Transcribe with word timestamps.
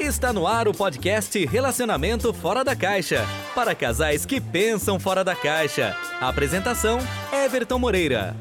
Está 0.00 0.32
no 0.32 0.46
ar 0.46 0.66
o 0.66 0.72
podcast 0.72 1.44
Relacionamento 1.44 2.32
Fora 2.32 2.64
da 2.64 2.74
Caixa 2.74 3.22
para 3.54 3.74
casais 3.74 4.24
que 4.24 4.40
pensam 4.40 4.98
fora 4.98 5.22
da 5.22 5.36
caixa. 5.36 5.94
Apresentação: 6.18 6.98
Everton 7.30 7.78
Moreira. 7.78 8.34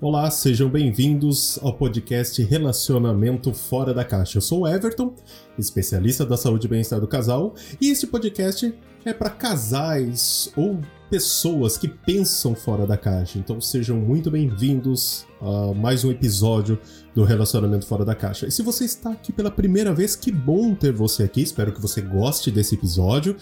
Olá, 0.00 0.30
sejam 0.30 0.68
bem-vindos 0.68 1.58
ao 1.60 1.72
podcast 1.72 2.40
Relacionamento 2.40 3.52
Fora 3.52 3.92
da 3.92 4.04
Caixa. 4.04 4.38
Eu 4.38 4.42
sou 4.42 4.60
o 4.60 4.68
Everton, 4.68 5.16
especialista 5.58 6.24
da 6.24 6.36
saúde 6.36 6.68
e 6.68 6.70
bem-estar 6.70 7.00
do 7.00 7.08
casal, 7.08 7.54
e 7.80 7.90
esse 7.90 8.06
podcast 8.06 8.72
é 9.04 9.12
para 9.12 9.30
casais 9.30 10.52
ou 10.56 10.80
pessoas 11.10 11.76
que 11.76 11.86
pensam 11.86 12.54
fora 12.54 12.86
da 12.86 12.96
caixa. 12.96 13.38
Então 13.38 13.60
sejam 13.60 13.98
muito 13.98 14.30
bem-vindos 14.30 15.26
a 15.40 15.74
mais 15.74 16.04
um 16.04 16.10
episódio 16.10 16.78
do 17.14 17.24
Relacionamento 17.24 17.86
Fora 17.86 18.04
da 18.04 18.14
Caixa. 18.14 18.46
E 18.46 18.50
se 18.50 18.62
você 18.62 18.84
está 18.84 19.12
aqui 19.12 19.32
pela 19.32 19.50
primeira 19.50 19.92
vez, 19.92 20.16
que 20.16 20.32
bom 20.32 20.74
ter 20.74 20.92
você 20.92 21.24
aqui. 21.24 21.42
Espero 21.42 21.72
que 21.72 21.80
você 21.80 22.00
goste 22.00 22.50
desse 22.50 22.74
episódio. 22.74 23.36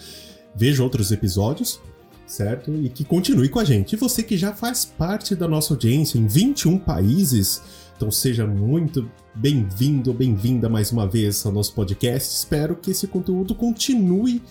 Veja 0.55 0.83
outros 0.83 1.11
episódios, 1.11 1.79
certo? 2.25 2.71
E 2.71 2.89
que 2.89 3.03
continue 3.03 3.49
com 3.49 3.59
a 3.59 3.63
gente. 3.63 3.93
E 3.93 3.95
você 3.95 4.21
que 4.21 4.37
já 4.37 4.53
faz 4.53 4.85
parte 4.85 5.35
da 5.35 5.47
nossa 5.47 5.73
audiência 5.73 6.17
em 6.17 6.27
21 6.27 6.77
países, 6.77 7.61
então 7.95 8.11
seja 8.11 8.45
muito 8.45 9.09
bem-vindo, 9.33 10.13
bem-vinda 10.13 10.67
mais 10.67 10.91
uma 10.91 11.07
vez 11.07 11.43
ao 11.45 11.51
nosso 11.51 11.73
podcast. 11.73 12.35
Espero 12.35 12.75
que 12.75 12.91
esse 12.91 13.07
conteúdo 13.07 13.55
continue 13.55 14.41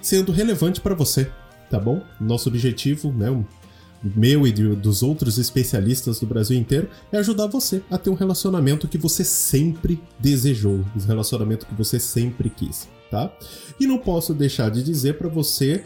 sendo 0.00 0.30
relevante 0.30 0.80
para 0.80 0.94
você 0.94 1.30
tá 1.70 1.78
bom? 1.78 2.02
Nosso 2.20 2.48
objetivo, 2.48 3.12
né, 3.12 3.30
meu 4.02 4.46
e 4.46 4.52
dos 4.52 5.02
outros 5.02 5.38
especialistas 5.38 6.18
do 6.20 6.26
Brasil 6.26 6.56
inteiro, 6.58 6.88
é 7.12 7.18
ajudar 7.18 7.46
você 7.46 7.82
a 7.90 7.96
ter 7.96 8.10
um 8.10 8.14
relacionamento 8.14 8.88
que 8.88 8.98
você 8.98 9.22
sempre 9.22 10.02
desejou, 10.18 10.84
um 10.96 11.06
relacionamento 11.06 11.66
que 11.66 11.74
você 11.74 12.00
sempre 12.00 12.50
quis, 12.50 12.88
tá? 13.10 13.32
E 13.78 13.86
não 13.86 13.98
posso 13.98 14.34
deixar 14.34 14.70
de 14.70 14.82
dizer 14.82 15.18
para 15.18 15.28
você 15.28 15.84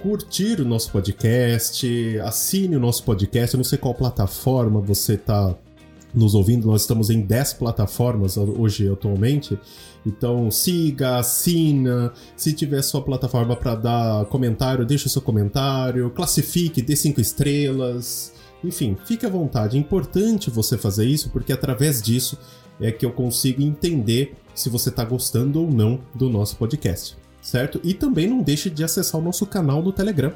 curtir 0.00 0.60
o 0.60 0.64
nosso 0.64 0.90
podcast, 0.90 2.18
assine 2.20 2.76
o 2.76 2.80
nosso 2.80 3.04
podcast, 3.04 3.54
eu 3.54 3.58
não 3.58 3.64
sei 3.64 3.78
qual 3.78 3.94
plataforma 3.94 4.80
você 4.80 5.16
tá 5.16 5.54
nos 6.14 6.34
ouvindo, 6.34 6.66
nós 6.66 6.82
estamos 6.82 7.10
em 7.10 7.20
10 7.20 7.54
plataformas 7.54 8.36
hoje 8.36 8.90
atualmente. 8.90 9.58
Então 10.04 10.50
siga, 10.50 11.18
assina. 11.18 12.12
Se 12.36 12.52
tiver 12.52 12.82
sua 12.82 13.02
plataforma 13.02 13.54
para 13.56 13.74
dar 13.74 14.24
comentário, 14.26 14.84
deixa 14.84 15.06
o 15.06 15.10
seu 15.10 15.22
comentário, 15.22 16.10
classifique, 16.10 16.82
dê 16.82 16.96
5 16.96 17.20
estrelas. 17.20 18.32
Enfim, 18.62 18.96
fique 19.04 19.24
à 19.24 19.28
vontade. 19.28 19.76
É 19.76 19.80
importante 19.80 20.50
você 20.50 20.76
fazer 20.76 21.06
isso 21.06 21.30
porque 21.30 21.52
através 21.52 22.02
disso 22.02 22.38
é 22.80 22.90
que 22.90 23.04
eu 23.04 23.12
consigo 23.12 23.62
entender 23.62 24.34
se 24.54 24.68
você 24.68 24.88
está 24.88 25.04
gostando 25.04 25.60
ou 25.60 25.70
não 25.70 26.00
do 26.14 26.28
nosso 26.28 26.56
podcast, 26.56 27.16
certo? 27.40 27.80
E 27.84 27.94
também 27.94 28.26
não 28.26 28.42
deixe 28.42 28.68
de 28.68 28.82
acessar 28.82 29.20
o 29.20 29.24
nosso 29.24 29.46
canal 29.46 29.82
no 29.82 29.92
Telegram. 29.92 30.32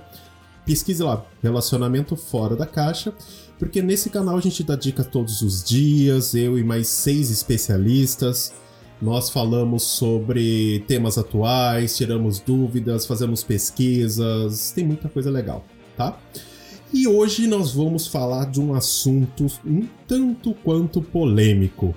Pesquise 0.64 1.02
lá, 1.02 1.24
Relacionamento 1.42 2.16
Fora 2.16 2.56
da 2.56 2.64
Caixa 2.64 3.12
porque 3.58 3.80
nesse 3.82 4.10
canal 4.10 4.36
a 4.36 4.40
gente 4.40 4.62
dá 4.62 4.76
dicas 4.76 5.06
todos 5.06 5.42
os 5.42 5.62
dias, 5.62 6.34
eu 6.34 6.58
e 6.58 6.64
mais 6.64 6.88
seis 6.88 7.30
especialistas. 7.30 8.52
Nós 9.00 9.28
falamos 9.28 9.82
sobre 9.82 10.84
temas 10.86 11.18
atuais, 11.18 11.96
tiramos 11.96 12.38
dúvidas, 12.38 13.06
fazemos 13.06 13.42
pesquisas, 13.42 14.72
tem 14.72 14.84
muita 14.84 15.08
coisa 15.08 15.30
legal, 15.30 15.64
tá? 15.96 16.18
E 16.92 17.08
hoje 17.08 17.46
nós 17.46 17.74
vamos 17.74 18.06
falar 18.06 18.46
de 18.46 18.60
um 18.60 18.72
assunto 18.72 19.46
um 19.66 19.86
tanto 20.06 20.54
quanto 20.54 21.02
polêmico. 21.02 21.94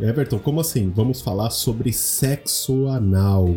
Everton, 0.00 0.38
como 0.38 0.60
assim? 0.60 0.90
Vamos 0.94 1.20
falar 1.20 1.50
sobre 1.50 1.92
sexo 1.92 2.86
anal 2.88 3.54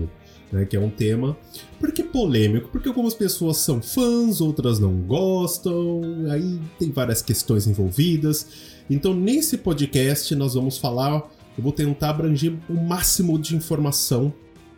né, 0.52 0.66
que 0.66 0.76
é 0.76 0.80
um 0.80 0.90
tema. 0.90 1.38
Por 1.80 1.92
que 1.92 2.04
polêmico? 2.04 2.70
Porque 2.70 2.88
algumas 2.88 3.14
pessoas 3.14 3.58
são 3.58 3.82
fãs, 3.82 4.42
outras 4.42 4.80
não 4.80 4.94
gostam, 5.02 6.02
aí 6.30 6.60
tem 6.78 6.92
várias 6.92 7.22
questões 7.22 7.68
envolvidas. 7.68 8.48
Então, 8.90 9.14
nesse 9.14 9.58
podcast, 9.58 10.34
nós 10.36 10.54
vamos 10.56 10.78
falar, 10.78 11.30
eu 11.58 11.64
vou 11.64 11.72
tentar 11.72 12.12
abranger 12.12 12.54
o 12.70 12.74
máximo 12.74 13.38
de 13.38 13.56
informação 13.56 14.34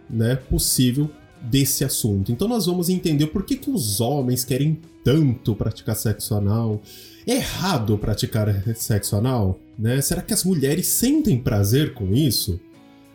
né, 0.09 0.35
possível 0.35 1.09
desse 1.41 1.83
assunto. 1.83 2.31
Então, 2.31 2.47
nós 2.47 2.65
vamos 2.65 2.89
entender 2.89 3.27
por 3.27 3.43
que, 3.43 3.55
que 3.55 3.69
os 3.69 4.01
homens 4.01 4.43
querem 4.43 4.79
tanto 5.03 5.55
praticar 5.55 5.95
sexo 5.95 6.35
anal. 6.35 6.81
É 7.25 7.35
errado 7.35 7.97
praticar 7.97 8.63
sexo 8.75 9.15
anal? 9.15 9.59
Né? 9.77 10.01
Será 10.01 10.21
que 10.21 10.33
as 10.33 10.43
mulheres 10.43 10.87
sentem 10.87 11.39
prazer 11.39 11.93
com 11.93 12.13
isso? 12.13 12.59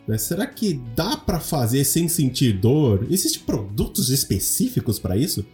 Né? 0.07 0.19
Será 0.19 0.47
que 0.47 0.81
dá 0.95 1.17
para 1.17 1.41
fazer 1.41 1.85
sem 1.85 2.09
sentir 2.09 2.53
dor? 2.53 3.07
Existem 3.11 3.43
produtos 3.43 4.09
específicos 4.09 4.99
para 4.99 5.17
isso? 5.17 5.45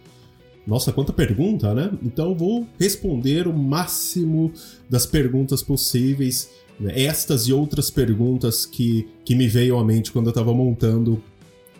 Nossa, 0.65 0.93
quanta 0.93 1.11
pergunta, 1.11 1.73
né? 1.73 1.91
Então 2.01 2.33
vou 2.33 2.65
responder 2.79 3.47
o 3.47 3.53
máximo 3.53 4.53
das 4.89 5.05
perguntas 5.05 5.61
possíveis, 5.61 6.49
né? 6.79 7.01
estas 7.01 7.47
e 7.47 7.53
outras 7.53 7.89
perguntas 7.89 8.65
que, 8.65 9.07
que 9.25 9.35
me 9.35 9.47
veio 9.47 9.77
à 9.77 9.83
mente 9.83 10.11
quando 10.11 10.27
eu 10.27 10.31
estava 10.31 10.53
montando 10.53 11.21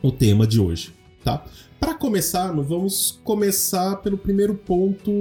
o 0.02 0.12
tema 0.12 0.46
de 0.46 0.60
hoje, 0.60 0.94
tá? 1.24 1.46
Para 1.80 1.94
começar, 1.94 2.52
vamos 2.52 3.20
começar 3.24 3.98
pelo 3.98 4.18
primeiro 4.18 4.54
ponto 4.54 5.12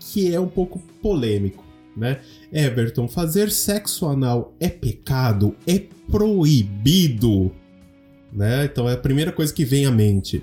que 0.00 0.34
é 0.34 0.40
um 0.40 0.48
pouco 0.48 0.80
polêmico, 1.00 1.64
né? 1.96 2.20
Everton, 2.52 3.08
fazer 3.08 3.50
sexo 3.50 4.06
anal 4.06 4.54
é 4.60 4.68
pecado? 4.68 5.54
É 5.66 5.78
proibido? 6.10 7.50
Né? 8.32 8.64
Então 8.64 8.88
é 8.88 8.94
a 8.94 8.98
primeira 8.98 9.32
coisa 9.32 9.52
que 9.52 9.64
vem 9.64 9.86
à 9.86 9.90
mente. 9.90 10.42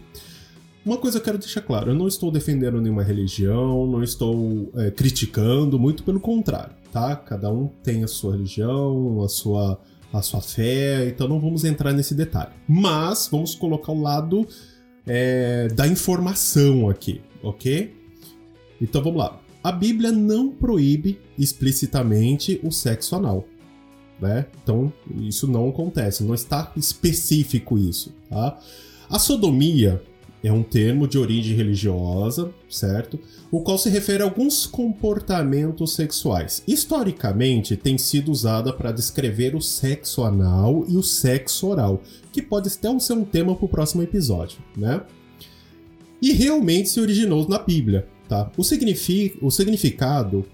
Uma 0.86 0.98
coisa 0.98 1.18
eu 1.18 1.22
quero 1.22 1.38
deixar 1.38 1.62
claro: 1.62 1.92
eu 1.92 1.96
não 1.96 2.08
estou 2.08 2.32
defendendo 2.32 2.80
nenhuma 2.82 3.04
religião, 3.04 3.86
não 3.88 4.04
estou 4.04 4.72
é, 4.76 4.92
criticando, 4.92 5.78
muito 5.78 6.04
pelo 6.04 6.20
contrário, 6.20 6.74
tá? 6.92 7.16
Cada 7.16 7.52
um 7.52 7.68
tem 7.84 8.04
a 8.04 8.08
sua 8.08 8.34
religião, 8.34 9.22
a 9.22 9.28
sua, 9.28 9.80
a 10.14 10.22
sua 10.22 10.42
fé, 10.42 11.08
então 11.08 11.28
não 11.28 11.40
vamos 11.40 11.66
entrar 11.66 11.92
nesse 11.92 12.16
detalhe. 12.16 12.52
Mas 12.68 13.28
vamos 13.30 13.54
colocar 13.54 13.92
o 13.92 14.02
lado 14.02 14.48
é, 15.06 15.68
da 15.70 15.88
informação 15.88 16.90
aqui, 16.90 17.22
ok? 17.44 17.94
Então 18.80 19.04
vamos 19.04 19.20
lá 19.20 19.47
a 19.68 19.72
Bíblia 19.74 20.14
não 20.14 20.50
proíbe 20.50 21.20
explicitamente 21.38 22.58
o 22.64 22.72
sexo 22.72 23.18
anal. 23.18 23.46
Né? 24.18 24.46
Então, 24.64 24.94
isso 25.20 25.46
não 25.46 25.68
acontece, 25.68 26.24
não 26.24 26.34
está 26.34 26.72
específico 26.78 27.78
isso. 27.78 28.16
Tá? 28.30 28.58
A 29.10 29.20
sodomia 29.20 30.02
é 30.42 30.50
um 30.54 30.64
termo 30.64 31.06
de 31.06 31.18
origem 31.18 31.54
religiosa, 31.54 32.50
certo? 32.70 33.20
O 33.52 33.60
qual 33.60 33.78
se 33.78 33.90
refere 33.90 34.24
a 34.24 34.26
alguns 34.26 34.66
comportamentos 34.66 35.96
sexuais. 35.96 36.64
Historicamente, 36.66 37.76
tem 37.76 37.98
sido 37.98 38.32
usada 38.32 38.72
para 38.72 38.94
descrever 38.94 39.54
o 39.54 39.62
sexo 39.62 40.24
anal 40.24 40.86
e 40.88 40.96
o 40.96 41.04
sexo 41.04 41.68
oral, 41.68 42.02
que 42.32 42.42
pode 42.42 42.70
até 42.70 43.00
ser 43.00 43.14
um 43.14 43.26
tema 43.26 43.54
para 43.54 43.66
o 43.66 43.70
próximo 43.70 44.02
episódio, 44.02 44.60
né? 44.78 45.02
E 46.22 46.32
realmente 46.32 46.88
se 46.88 47.02
originou 47.02 47.46
na 47.50 47.60
Bíblia, 47.60 48.08
Tá? 48.28 48.52
O, 48.58 48.64
signific... 48.64 49.38
o 49.42 49.50
significado 49.50 50.46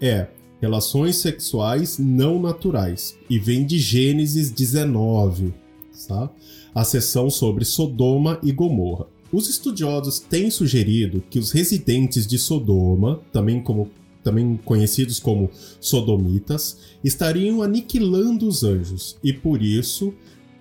é 0.00 0.28
relações 0.60 1.16
sexuais 1.16 1.98
não 1.98 2.40
naturais 2.40 3.16
e 3.30 3.38
vem 3.38 3.64
de 3.64 3.78
Gênesis 3.78 4.50
19, 4.50 5.54
tá? 6.06 6.30
a 6.74 6.84
seção 6.84 7.30
sobre 7.30 7.64
Sodoma 7.64 8.38
e 8.42 8.52
Gomorra. 8.52 9.06
Os 9.32 9.48
estudiosos 9.48 10.18
têm 10.18 10.50
sugerido 10.50 11.22
que 11.28 11.38
os 11.38 11.52
residentes 11.52 12.26
de 12.26 12.38
Sodoma, 12.38 13.20
também, 13.32 13.60
como, 13.60 13.90
também 14.24 14.58
conhecidos 14.64 15.20
como 15.20 15.50
sodomitas, 15.80 16.78
estariam 17.04 17.62
aniquilando 17.62 18.48
os 18.48 18.64
anjos 18.64 19.16
e 19.22 19.32
por 19.32 19.62
isso 19.62 20.14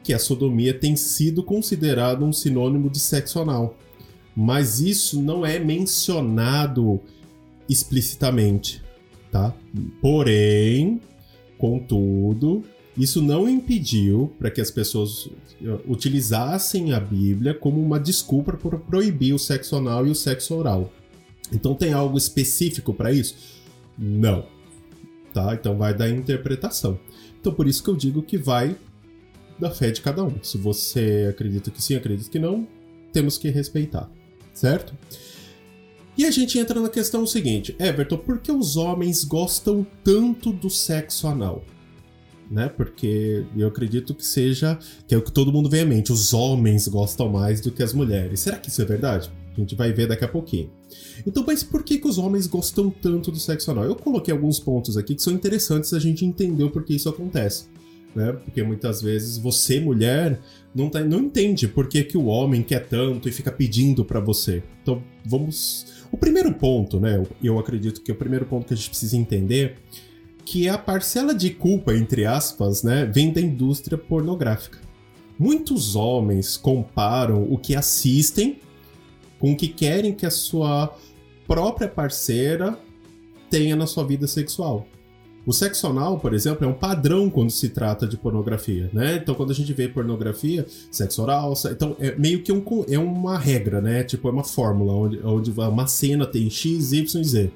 que 0.03 0.13
a 0.13 0.19
sodomia 0.19 0.73
tem 0.73 0.95
sido 0.95 1.41
considerada 1.41 2.23
um 2.23 2.31
sinônimo 2.31 2.89
de 2.89 2.99
sexo 2.99 3.39
anal 3.39 3.77
mas 4.39 4.79
isso 4.79 5.19
não 5.19 5.43
é 5.43 5.57
mencionado 5.57 7.01
explicitamente, 7.67 8.83
tá? 9.31 9.51
Porém, 9.99 11.01
contudo, 11.57 12.63
isso 12.95 13.19
não 13.19 13.49
impediu 13.49 14.31
para 14.37 14.51
que 14.51 14.61
as 14.61 14.69
pessoas 14.69 15.25
uh, 15.25 15.81
utilizassem 15.87 16.93
a 16.93 16.99
Bíblia 16.99 17.55
como 17.55 17.81
uma 17.81 17.99
desculpa 17.99 18.53
para 18.53 18.77
proibir 18.77 19.33
o 19.33 19.39
sexo 19.39 19.75
anal 19.75 20.05
e 20.05 20.11
o 20.11 20.15
sexo 20.15 20.53
oral. 20.53 20.93
Então 21.51 21.73
tem 21.73 21.91
algo 21.91 22.15
específico 22.15 22.93
para 22.93 23.11
isso? 23.11 23.35
Não. 23.97 24.45
Tá? 25.33 25.55
Então 25.55 25.75
vai 25.75 25.95
da 25.95 26.07
interpretação. 26.07 26.99
Então 27.41 27.51
por 27.51 27.67
isso 27.67 27.83
que 27.83 27.89
eu 27.89 27.95
digo 27.95 28.21
que 28.21 28.37
vai 28.37 28.75
da 29.59 29.71
fé 29.71 29.89
de 29.89 29.99
cada 29.99 30.23
um. 30.23 30.43
Se 30.43 30.59
você 30.59 31.25
acredita 31.27 31.71
que 31.71 31.81
sim, 31.81 31.95
acredita 31.95 32.29
que 32.29 32.37
não, 32.37 32.67
temos 33.11 33.39
que 33.39 33.49
respeitar 33.49 34.07
certo? 34.57 34.93
E 36.17 36.25
a 36.25 36.31
gente 36.31 36.57
entra 36.57 36.79
na 36.81 36.89
questão 36.89 37.25
seguinte, 37.27 37.75
Everton, 37.79 38.17
por 38.17 38.39
que 38.39 38.51
os 38.51 38.75
homens 38.75 39.23
gostam 39.23 39.85
tanto 40.03 40.51
do 40.51 40.69
sexo 40.69 41.27
anal? 41.27 41.63
né? 42.49 42.69
Porque 42.69 43.45
eu 43.55 43.67
acredito 43.67 44.13
que 44.15 44.25
seja 44.25 44.79
que 45.07 45.13
é 45.13 45.17
o 45.17 45.21
que 45.21 45.31
todo 45.31 45.51
mundo 45.51 45.69
vê 45.69 45.81
à 45.81 45.85
mente. 45.85 46.11
Os 46.11 46.33
homens 46.33 46.87
gostam 46.87 47.29
mais 47.29 47.61
do 47.61 47.71
que 47.71 47.83
as 47.83 47.93
mulheres. 47.93 48.39
Será 48.39 48.57
que 48.57 48.69
isso 48.69 48.81
é 48.81 48.85
verdade? 48.85 49.29
A 49.55 49.59
gente 49.59 49.75
vai 49.75 49.91
ver 49.91 50.07
daqui 50.07 50.23
a 50.23 50.27
pouquinho. 50.27 50.71
Então, 51.25 51.43
mas 51.45 51.63
por 51.63 51.83
que, 51.83 51.97
que 51.97 52.07
os 52.07 52.17
homens 52.17 52.47
gostam 52.47 52.89
tanto 52.89 53.31
do 53.31 53.39
sexo 53.39 53.71
anal? 53.71 53.85
Eu 53.85 53.95
coloquei 53.95 54.33
alguns 54.33 54.59
pontos 54.59 54.97
aqui 54.97 55.15
que 55.15 55.21
são 55.21 55.33
interessantes 55.33 55.93
a 55.93 55.99
gente 55.99 56.23
entender 56.23 56.63
o 56.63 56.69
porquê 56.69 56.93
isso 56.93 57.09
acontece. 57.09 57.65
Né? 58.17 58.33
Porque 58.33 58.63
muitas 58.63 58.99
vezes 58.99 59.37
você, 59.37 59.79
mulher, 59.79 60.39
não, 60.73 60.89
tá, 60.89 61.01
não 61.01 61.19
entende 61.19 61.67
por 61.67 61.87
que, 61.87 62.03
que 62.03 62.17
o 62.17 62.25
homem 62.25 62.63
quer 62.63 62.87
tanto 62.87 63.29
e 63.29 63.31
fica 63.31 63.51
pedindo 63.51 64.03
para 64.03 64.19
você. 64.19 64.63
Então, 64.81 65.03
vamos. 65.23 65.85
O 66.11 66.17
primeiro 66.17 66.51
ponto, 66.51 66.99
né? 66.99 67.23
Eu 67.43 67.59
acredito 67.59 68.01
que 68.01 68.11
o 68.11 68.15
primeiro 68.15 68.47
ponto 68.47 68.65
que 68.65 68.73
a 68.73 68.77
gente 68.77 68.89
precisa 68.89 69.15
entender 69.15 69.75
que 70.43 70.67
a 70.67 70.79
parcela 70.79 71.35
de 71.35 71.51
culpa, 71.51 71.93
entre 71.93 72.25
aspas, 72.25 72.81
né, 72.81 73.05
vem 73.05 73.31
da 73.31 73.39
indústria 73.39 73.99
pornográfica. 73.99 74.79
Muitos 75.37 75.95
homens 75.95 76.57
comparam 76.57 77.43
o 77.43 77.55
que 77.55 77.75
assistem 77.75 78.59
com 79.37 79.51
o 79.51 79.55
que 79.55 79.67
querem 79.67 80.11
que 80.11 80.25
a 80.25 80.31
sua 80.31 80.97
própria 81.45 81.87
parceira 81.87 82.79
tenha 83.47 83.75
na 83.75 83.85
sua 83.85 84.03
vida 84.03 84.25
sexual. 84.25 84.87
O 85.47 85.53
sexo 85.53 85.87
anal, 85.87 86.19
por 86.19 86.33
exemplo, 86.33 86.65
é 86.65 86.67
um 86.67 86.73
padrão 86.73 87.29
quando 87.29 87.51
se 87.51 87.69
trata 87.69 88.05
de 88.05 88.17
pornografia, 88.17 88.89
né? 88.91 89.15
Então, 89.15 89.33
quando 89.33 89.51
a 89.51 89.53
gente 89.53 89.71
vê 89.71 89.87
pornografia, 89.87 90.65
sexo 90.91 91.21
oral, 91.21 91.53
então 91.71 91.95
é 92.01 92.13
meio 92.17 92.43
que 92.43 92.51
um, 92.51 92.61
é 92.89 92.99
uma 92.99 93.37
regra, 93.37 93.79
né? 93.79 94.03
Tipo, 94.03 94.27
é 94.27 94.31
uma 94.31 94.43
fórmula 94.43 94.91
onde, 94.91 95.21
onde 95.23 95.51
uma 95.51 95.87
cena 95.87 96.25
tem 96.25 96.49
X, 96.49 96.91
Y 96.91 97.21
e 97.21 97.23
Z, 97.23 97.51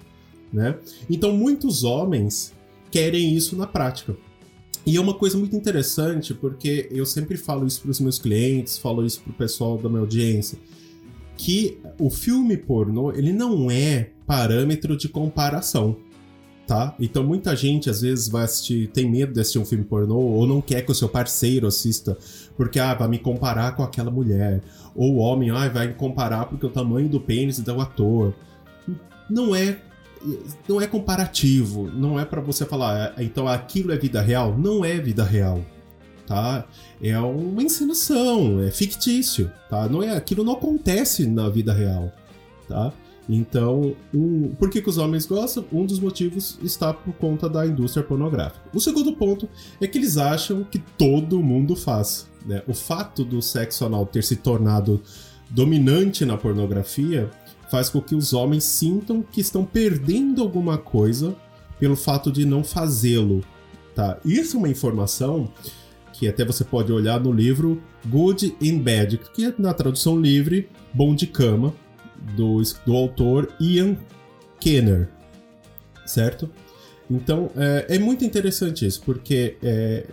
né? 0.53 0.77
Então, 1.09 1.35
muitos 1.35 1.83
homens 1.83 2.53
querem 2.89 3.35
isso 3.35 3.57
na 3.57 3.67
prática. 3.67 4.15
E 4.85 4.95
é 4.95 5.01
uma 5.01 5.13
coisa 5.13 5.37
muito 5.37 5.53
interessante, 5.53 6.33
porque 6.33 6.87
eu 6.91 7.05
sempre 7.05 7.35
falo 7.35 7.67
isso 7.67 7.81
para 7.81 7.91
os 7.91 7.99
meus 7.99 8.17
clientes, 8.17 8.77
falo 8.77 9.05
isso 9.05 9.19
para 9.19 9.31
o 9.31 9.33
pessoal 9.33 9.77
da 9.77 9.89
minha 9.89 9.99
audiência 9.99 10.57
que 11.41 11.79
o 11.97 12.09
filme 12.11 12.55
pornô, 12.55 13.11
ele 13.11 13.33
não 13.33 13.71
é 13.71 14.11
parâmetro 14.27 14.95
de 14.95 15.09
comparação, 15.09 15.97
tá? 16.71 16.95
Então 17.01 17.21
muita 17.21 17.53
gente 17.53 17.89
às 17.89 17.99
vezes 17.99 18.29
vai 18.29 18.45
assistir, 18.45 18.87
tem 18.93 19.11
medo 19.11 19.33
de 19.33 19.41
assistir 19.41 19.59
um 19.59 19.65
filme 19.65 19.83
pornô 19.83 20.15
ou 20.15 20.47
não 20.47 20.61
quer 20.61 20.81
que 20.83 20.89
o 20.89 20.95
seu 20.95 21.09
parceiro 21.09 21.67
assista, 21.67 22.17
porque 22.55 22.79
ah, 22.79 22.93
vai 22.93 23.09
me 23.09 23.19
comparar 23.19 23.75
com 23.75 23.83
aquela 23.83 24.09
mulher, 24.09 24.61
ou 24.95 25.15
o 25.15 25.17
homem 25.17 25.49
ah, 25.49 25.67
vai 25.67 25.87
me 25.87 25.95
comparar 25.95 26.45
porque 26.45 26.65
o 26.65 26.69
tamanho 26.69 27.09
do 27.09 27.19
pênis 27.19 27.59
do 27.59 27.81
ator. 27.81 28.33
Não 29.29 29.53
é 29.53 29.79
não 30.65 30.79
é 30.79 30.87
comparativo, 30.87 31.91
não 31.91 32.17
é 32.17 32.23
para 32.23 32.39
você 32.39 32.65
falar, 32.65 33.15
ah, 33.17 33.21
então 33.21 33.49
aquilo 33.49 33.91
é 33.91 33.97
vida 33.97 34.21
real, 34.21 34.57
não 34.57 34.85
é 34.85 34.97
vida 34.97 35.25
real 35.25 35.61
tá? 36.25 36.63
É 37.03 37.19
uma 37.19 37.61
encenação, 37.61 38.61
é 38.61 38.71
fictício, 38.71 39.51
tá? 39.69 39.89
Não 39.89 40.01
é, 40.01 40.15
aquilo 40.15 40.45
não 40.45 40.53
acontece 40.53 41.27
na 41.27 41.49
vida 41.49 41.73
real, 41.73 42.13
tá? 42.69 42.93
Então, 43.33 43.95
por 44.59 44.69
que, 44.69 44.81
que 44.81 44.89
os 44.89 44.97
homens 44.97 45.25
gostam? 45.25 45.63
Um 45.71 45.85
dos 45.85 46.01
motivos 46.01 46.59
está 46.61 46.93
por 46.93 47.13
conta 47.13 47.47
da 47.47 47.65
indústria 47.65 48.03
pornográfica. 48.03 48.59
O 48.73 48.79
segundo 48.81 49.13
ponto 49.13 49.47
é 49.79 49.87
que 49.87 49.97
eles 49.97 50.17
acham 50.17 50.65
que 50.65 50.79
todo 50.97 51.41
mundo 51.41 51.73
faz. 51.73 52.27
Né? 52.45 52.61
O 52.67 52.73
fato 52.73 53.23
do 53.23 53.41
sexo 53.41 53.85
anal 53.85 54.05
ter 54.05 54.21
se 54.21 54.35
tornado 54.35 55.01
dominante 55.49 56.25
na 56.25 56.35
pornografia 56.35 57.31
faz 57.69 57.89
com 57.89 58.01
que 58.01 58.15
os 58.15 58.33
homens 58.33 58.65
sintam 58.65 59.21
que 59.21 59.39
estão 59.39 59.63
perdendo 59.63 60.41
alguma 60.41 60.77
coisa 60.77 61.33
pelo 61.79 61.95
fato 61.95 62.33
de 62.33 62.45
não 62.45 62.65
fazê-lo. 62.65 63.45
Tá? 63.95 64.19
Isso 64.25 64.57
é 64.57 64.59
uma 64.59 64.69
informação 64.69 65.49
que 66.11 66.27
até 66.27 66.43
você 66.43 66.65
pode 66.65 66.91
olhar 66.91 67.17
no 67.17 67.31
livro 67.31 67.81
Good 68.05 68.57
and 68.61 68.79
Bad, 68.79 69.17
que 69.33 69.45
é 69.45 69.53
na 69.57 69.73
tradução 69.73 70.19
livre, 70.19 70.67
Bom 70.93 71.15
de 71.15 71.27
Cama, 71.27 71.73
do, 72.35 72.61
do 72.85 72.95
autor 72.95 73.53
Ian 73.59 73.97
Kenner, 74.59 75.09
certo? 76.05 76.49
Então 77.09 77.49
é, 77.55 77.95
é 77.95 77.99
muito 77.99 78.23
interessante 78.23 78.85
isso, 78.85 79.01
porque 79.03 79.57
é, 79.61 80.05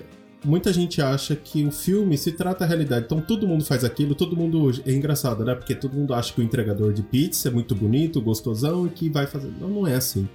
muita 0.44 0.72
gente 0.72 1.00
acha 1.00 1.36
que 1.36 1.64
o 1.64 1.70
filme 1.70 2.18
se 2.18 2.32
trata 2.32 2.60
da 2.60 2.66
realidade. 2.66 3.04
Então 3.06 3.20
todo 3.20 3.46
mundo 3.46 3.64
faz 3.64 3.84
aquilo, 3.84 4.14
todo 4.14 4.36
mundo. 4.36 4.70
É 4.84 4.92
engraçado, 4.92 5.44
né? 5.44 5.54
Porque 5.54 5.74
todo 5.74 5.94
mundo 5.94 6.14
acha 6.14 6.32
que 6.32 6.40
o 6.40 6.44
entregador 6.44 6.92
de 6.92 7.02
pizza 7.02 7.48
é 7.48 7.50
muito 7.50 7.74
bonito, 7.74 8.20
gostosão 8.20 8.86
e 8.86 8.90
que 8.90 9.08
vai 9.08 9.26
fazer. 9.26 9.52
Não, 9.60 9.68
não 9.68 9.86
é 9.86 9.94
assim 9.94 10.28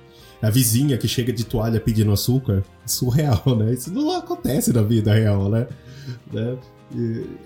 a 0.44 0.50
vizinha 0.50 0.98
que 0.98 1.08
chega 1.08 1.31
de 1.31 1.46
toalha 1.46 1.80
pedindo 1.80 2.12
açúcar. 2.12 2.64
Surreal, 2.86 3.56
né? 3.58 3.74
Isso 3.74 3.92
não 3.94 4.12
acontece 4.12 4.74
na 4.74 4.81
vida 4.81 5.14
real, 5.14 5.50
né? 5.50 5.68
né? 6.31 6.58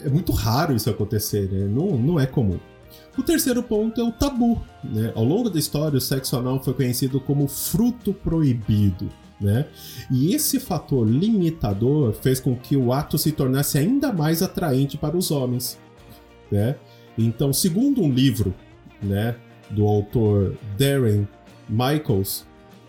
É 0.04 0.10
muito 0.10 0.32
raro 0.32 0.76
isso 0.76 0.90
acontecer, 0.90 1.48
né? 1.52 1.68
Não, 1.68 1.96
não 1.96 2.20
é 2.20 2.26
comum. 2.26 2.60
O 3.18 3.24
terceiro 3.24 3.64
ponto 3.64 4.00
é 4.00 4.04
o 4.04 4.12
tabu. 4.12 4.62
Né? 4.84 5.12
Ao 5.16 5.24
longo 5.24 5.50
da 5.50 5.58
história, 5.58 5.98
o 5.98 6.02
sexo 6.02 6.38
anal 6.38 6.64
foi 6.64 6.74
conhecido 6.74 7.20
como 7.20 7.48
fruto 7.48 8.14
proibido. 8.14 9.10
Né? 9.40 9.66
E 10.12 10.34
esse 10.34 10.60
fator 10.60 11.08
limitador 11.08 12.14
fez 12.14 12.40
com 12.40 12.56
que 12.56 12.76
o 12.76 12.94
ato 12.94 13.18
se 13.18 13.32
tornasse 13.32 13.78
ainda 13.78 14.12
mais 14.12 14.42
atraente 14.42 14.98
para 14.98 15.18
os 15.18 15.32
homens. 15.32 15.80
Né? 16.52 16.76
Então, 17.18 17.52
segundo 17.52 18.02
um 18.02 18.12
livro 18.12 18.54
né, 19.02 19.36
do 19.70 19.86
autor 19.86 20.56
Darren 20.78 21.28
Michaels, 21.70 22.46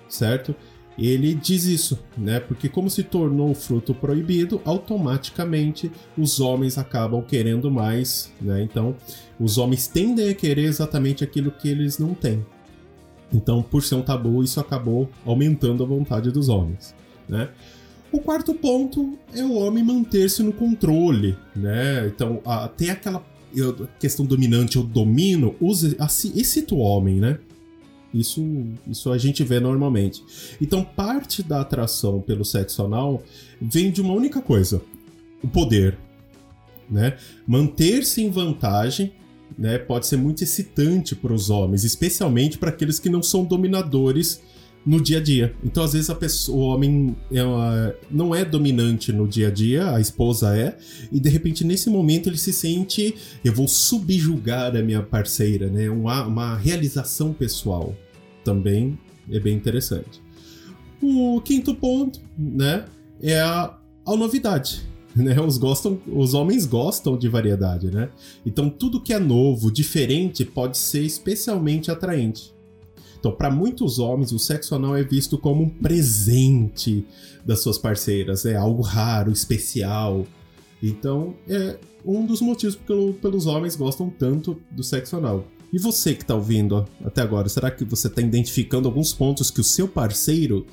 certo? 0.08 0.54
Ele 0.98 1.32
diz 1.32 1.64
isso, 1.64 1.96
né? 2.16 2.40
Porque 2.40 2.68
como 2.68 2.90
se 2.90 3.04
tornou 3.04 3.54
fruto 3.54 3.94
proibido, 3.94 4.60
automaticamente 4.64 5.92
os 6.16 6.40
homens 6.40 6.76
acabam 6.76 7.22
querendo 7.22 7.70
mais, 7.70 8.32
né? 8.40 8.62
Então, 8.62 8.96
os 9.38 9.58
homens 9.58 9.86
tendem 9.86 10.28
a 10.28 10.34
querer 10.34 10.64
exatamente 10.64 11.22
aquilo 11.22 11.52
que 11.52 11.68
eles 11.68 11.98
não 11.98 12.14
têm. 12.14 12.44
Então, 13.32 13.62
por 13.62 13.82
ser 13.82 13.94
um 13.94 14.02
tabu, 14.02 14.42
isso 14.42 14.58
acabou 14.58 15.08
aumentando 15.24 15.84
a 15.84 15.86
vontade 15.86 16.32
dos 16.32 16.48
homens, 16.48 16.94
né? 17.28 17.50
O 18.10 18.18
quarto 18.18 18.54
ponto 18.54 19.18
é 19.34 19.44
o 19.44 19.52
homem 19.52 19.84
manter-se 19.84 20.42
no 20.42 20.52
controle, 20.52 21.36
né? 21.54 22.08
Então, 22.08 22.40
até 22.44 22.90
aquela 22.90 23.24
questão 24.00 24.26
dominante, 24.26 24.76
eu 24.78 24.82
domino, 24.82 25.54
use, 25.60 25.96
excita 26.34 26.74
o 26.74 26.78
homem, 26.78 27.20
né? 27.20 27.38
Isso, 28.12 28.42
isso 28.86 29.12
a 29.12 29.18
gente 29.18 29.44
vê 29.44 29.60
normalmente. 29.60 30.22
Então, 30.60 30.82
parte 30.82 31.42
da 31.42 31.60
atração 31.60 32.20
pelo 32.20 32.44
sexo 32.44 32.82
anal 32.82 33.22
vem 33.60 33.90
de 33.90 34.00
uma 34.00 34.14
única 34.14 34.40
coisa: 34.40 34.82
o 35.42 35.48
poder. 35.48 35.98
Né? 36.90 37.18
Manter-se 37.46 38.22
em 38.22 38.30
vantagem 38.30 39.12
né, 39.58 39.76
pode 39.76 40.06
ser 40.06 40.16
muito 40.16 40.42
excitante 40.42 41.14
para 41.14 41.34
os 41.34 41.50
homens, 41.50 41.84
especialmente 41.84 42.56
para 42.56 42.70
aqueles 42.70 42.98
que 42.98 43.10
não 43.10 43.22
são 43.22 43.44
dominadores 43.44 44.40
no 44.88 45.02
dia 45.02 45.18
a 45.18 45.20
dia. 45.20 45.54
Então, 45.62 45.84
às 45.84 45.92
vezes, 45.92 46.08
a 46.08 46.14
pessoa, 46.14 46.56
o 46.56 46.60
homem 46.60 47.14
é 47.30 47.94
não 48.10 48.34
é 48.34 48.42
dominante 48.42 49.12
no 49.12 49.28
dia 49.28 49.48
a 49.48 49.50
dia, 49.50 49.94
a 49.94 50.00
esposa 50.00 50.56
é, 50.56 50.78
e 51.12 51.20
de 51.20 51.28
repente, 51.28 51.62
nesse 51.62 51.90
momento, 51.90 52.30
ele 52.30 52.38
se 52.38 52.54
sente: 52.54 53.14
eu 53.44 53.52
vou 53.52 53.68
subjugar 53.68 54.74
a 54.74 54.82
minha 54.82 55.02
parceira, 55.02 55.68
né? 55.68 55.90
Uma, 55.90 56.26
uma 56.26 56.56
realização 56.56 57.34
pessoal 57.34 57.94
também 58.42 58.98
é 59.30 59.38
bem 59.38 59.54
interessante. 59.54 60.22
O 61.02 61.38
quinto 61.42 61.74
ponto, 61.74 62.18
né, 62.36 62.86
é 63.20 63.38
a, 63.38 63.76
a 64.06 64.16
novidade. 64.16 64.88
Né? 65.16 65.40
Os, 65.40 65.58
gostam, 65.58 65.98
os 66.06 66.32
homens 66.32 66.64
gostam 66.64 67.18
de 67.18 67.28
variedade, 67.28 67.90
né? 67.90 68.08
Então 68.46 68.70
tudo 68.70 69.00
que 69.00 69.12
é 69.12 69.18
novo, 69.18 69.72
diferente, 69.72 70.44
pode 70.44 70.78
ser 70.78 71.02
especialmente 71.02 71.90
atraente. 71.90 72.52
Então, 73.18 73.32
para 73.32 73.50
muitos 73.50 73.98
homens, 73.98 74.32
o 74.32 74.38
sexo 74.38 74.74
anal 74.74 74.96
é 74.96 75.02
visto 75.02 75.36
como 75.36 75.64
um 75.64 75.68
presente 75.68 77.04
das 77.44 77.60
suas 77.60 77.76
parceiras, 77.76 78.44
é 78.46 78.56
algo 78.56 78.82
raro, 78.82 79.32
especial. 79.32 80.24
Então, 80.82 81.34
é 81.48 81.78
um 82.04 82.24
dos 82.24 82.40
motivos 82.40 82.76
pelo, 82.76 83.14
pelos 83.14 83.46
homens 83.46 83.74
gostam 83.74 84.08
tanto 84.08 84.60
do 84.70 84.84
sexo 84.84 85.16
anal. 85.16 85.44
E 85.72 85.78
você 85.78 86.14
que 86.14 86.22
está 86.22 86.34
ouvindo 86.34 86.86
até 87.04 87.20
agora, 87.20 87.48
será 87.48 87.70
que 87.70 87.84
você 87.84 88.06
está 88.06 88.22
identificando 88.22 88.88
alguns 88.88 89.12
pontos 89.12 89.50
que 89.50 89.60
o 89.60 89.64
seu 89.64 89.88
parceiro, 89.88 90.66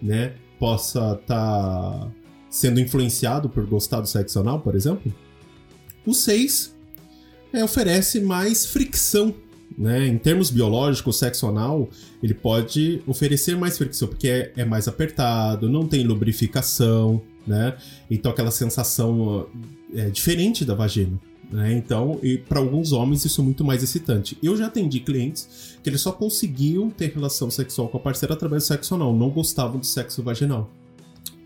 né, 0.00 0.34
possa 0.58 1.12
estar 1.20 1.26
tá 1.26 2.10
sendo 2.50 2.80
influenciado 2.80 3.48
por 3.48 3.66
gostar 3.66 4.00
do 4.00 4.08
sexo 4.08 4.40
anal, 4.40 4.60
por 4.60 4.74
exemplo? 4.74 5.12
O 6.04 6.14
6 6.14 6.74
é, 7.52 7.62
oferece 7.62 8.20
mais 8.20 8.66
fricção 8.66 9.34
né? 9.76 10.06
Em 10.06 10.18
termos 10.18 10.50
biológicos, 10.50 11.16
o 11.16 11.18
sexo 11.18 11.46
anal 11.46 11.88
ele 12.22 12.34
pode 12.34 13.02
oferecer 13.06 13.56
mais 13.56 13.78
fricção, 13.78 14.08
porque 14.08 14.28
é, 14.28 14.52
é, 14.56 14.64
mais 14.64 14.88
apertado, 14.88 15.68
não 15.68 15.86
tem 15.86 16.04
lubrificação, 16.04 17.22
né? 17.46 17.76
Então 18.10 18.30
aquela 18.30 18.50
sensação 18.50 19.46
é 19.94 20.08
diferente 20.10 20.64
da 20.64 20.74
vagina. 20.74 21.18
Né? 21.50 21.74
Então, 21.74 22.18
para 22.48 22.58
alguns 22.58 22.92
homens 22.92 23.26
isso 23.26 23.42
é 23.42 23.44
muito 23.44 23.62
mais 23.62 23.82
excitante. 23.82 24.38
Eu 24.42 24.56
já 24.56 24.66
atendi 24.66 25.00
clientes 25.00 25.76
que 25.82 25.90
eles 25.90 26.00
só 26.00 26.10
conseguiam 26.10 26.88
ter 26.88 27.12
relação 27.12 27.50
sexual 27.50 27.88
com 27.88 27.98
a 27.98 28.00
parceira 28.00 28.32
através 28.32 28.62
do 28.62 28.66
sexo 28.68 28.94
anal, 28.94 29.14
não 29.14 29.28
gostavam 29.28 29.78
do 29.78 29.84
sexo 29.84 30.22
vaginal. 30.22 30.70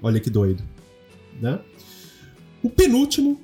Olha 0.01 0.21
que 0.21 0.31
doido. 0.31 0.63
né? 1.41 1.59
O 2.63 2.71
penúltimo, 2.71 3.41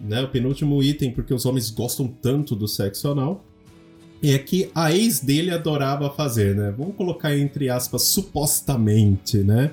né? 0.00 0.22
O 0.22 0.28
penúltimo 0.28 0.82
item, 0.82 1.12
porque 1.12 1.34
os 1.34 1.44
homens 1.44 1.70
gostam 1.70 2.08
tanto 2.08 2.56
do 2.56 2.66
sexo 2.66 3.08
anal, 3.08 3.44
é 4.22 4.38
que 4.38 4.70
a 4.74 4.92
ex 4.92 5.20
dele 5.20 5.50
adorava 5.50 6.10
fazer, 6.10 6.54
né? 6.54 6.74
Vamos 6.76 6.94
colocar 6.94 7.36
entre 7.36 7.68
aspas, 7.70 8.02
supostamente, 8.02 9.38
né? 9.38 9.72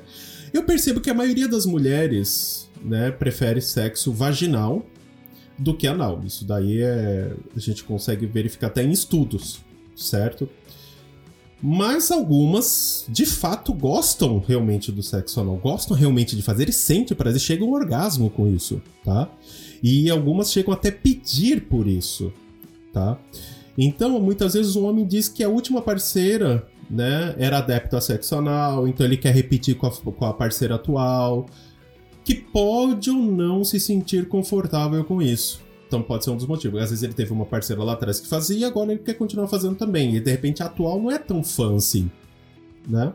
Eu 0.54 0.64
percebo 0.64 1.02
que 1.02 1.10
a 1.10 1.14
maioria 1.14 1.48
das 1.48 1.66
mulheres, 1.66 2.70
né, 2.84 3.12
prefere 3.12 3.62
sexo 3.62 4.12
vaginal 4.14 4.86
do 5.58 5.76
que 5.76 5.88
anal. 5.88 6.22
Isso 6.26 6.46
daí 6.46 6.82
é 6.82 7.34
a 7.56 7.60
gente 7.60 7.84
consegue 7.84 8.26
verificar 8.26 8.68
até 8.68 8.84
em 8.84 8.92
estudos, 8.92 9.60
certo? 9.96 10.50
Mas 11.62 12.12
algumas, 12.12 13.06
de 13.10 13.26
fato, 13.26 13.74
gostam 13.74 14.44
realmente 14.48 14.92
do 14.92 15.02
sexo 15.02 15.42
anal, 15.42 15.58
gostam 15.58 15.98
realmente 15.98 16.36
de 16.36 16.44
fazer 16.44 16.70
e 16.70 16.74
sentem 16.74 17.18
prazer, 17.18 17.42
chegam 17.42 17.68
ao 17.68 17.74
orgasmo 17.74 18.30
com 18.30 18.48
isso, 18.48 18.82
tá? 19.04 19.30
E 19.82 20.10
algumas 20.10 20.52
chegam 20.52 20.72
até 20.72 20.92
pedir 20.92 21.62
por 21.62 21.88
isso, 21.88 22.32
tá? 22.94 23.20
Então, 23.78 24.20
muitas 24.20 24.54
vezes 24.54 24.76
o 24.76 24.84
homem 24.86 25.06
diz 25.06 25.30
que 25.30 25.44
a 25.44 25.50
última 25.50 25.82
parceira, 25.82 26.68
né, 26.90 27.36
era 27.38 27.60
adepta 27.60 28.02
sexo 28.02 28.36
anal, 28.36 28.88
então 28.88 29.06
ele 29.06 29.18
quer 29.18 29.34
repetir 29.34 29.76
com 29.76 29.86
a, 29.86 29.92
com 29.92 30.26
a 30.26 30.34
parceira 30.34 30.76
atual, 30.76 31.46
que 32.24 32.34
pode 32.34 33.10
ou 33.10 33.18
não 33.18 33.64
se 33.64 33.80
sentir 33.80 34.28
confortável 34.28 35.04
com 35.04 35.22
isso. 35.22 35.62
Então 35.88 36.02
pode 36.02 36.26
ser 36.26 36.32
um 36.32 36.36
dos 36.36 36.46
motivos. 36.46 36.82
Às 36.82 36.90
vezes 36.90 37.04
ele 37.04 37.14
teve 37.14 37.32
uma 37.32 37.46
parceira 37.46 37.82
lá 37.84 37.94
atrás 37.94 38.20
que 38.20 38.28
fazia 38.28 38.58
e 38.58 38.66
agora 38.66 38.92
ele 38.92 39.02
quer 39.02 39.14
continuar 39.14 39.48
fazendo 39.48 39.76
também. 39.76 40.16
E 40.16 40.20
de 40.20 40.30
repente 40.30 40.62
a 40.62 40.66
atual 40.66 41.02
não 41.02 41.10
é 41.10 41.18
tão 41.18 41.42
fã 41.44 41.76
assim, 41.76 42.12
né? 42.86 43.14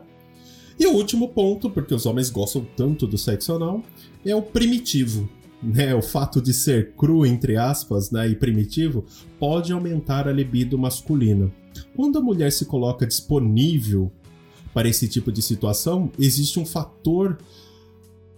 E 0.79 0.87
o 0.87 0.93
último 0.93 1.29
ponto, 1.29 1.69
porque 1.69 1.93
os 1.93 2.07
homens 2.07 2.31
gostam 2.31 2.65
tanto 2.75 3.05
do 3.05 3.17
sexo 3.17 3.53
anal, 3.53 3.83
é 4.25 4.35
o 4.35 4.41
primitivo. 4.41 5.29
Né, 5.63 5.95
o 5.95 6.01
fato 6.01 6.41
de 6.41 6.53
ser 6.53 6.91
cru, 6.91 7.25
entre 7.25 7.55
aspas, 7.55 8.11
né, 8.11 8.27
e 8.27 8.35
primitivo, 8.35 9.05
pode 9.39 9.71
aumentar 9.71 10.27
a 10.27 10.31
libido 10.33 10.77
masculina. 10.77 11.49
Quando 11.95 12.19
a 12.19 12.21
mulher 12.21 12.51
se 12.51 12.65
coloca 12.65 13.07
disponível 13.07 14.11
para 14.73 14.89
esse 14.89 15.07
tipo 15.07 15.31
de 15.31 15.41
situação, 15.41 16.11
existe 16.19 16.59
um 16.59 16.65
fator 16.65 17.37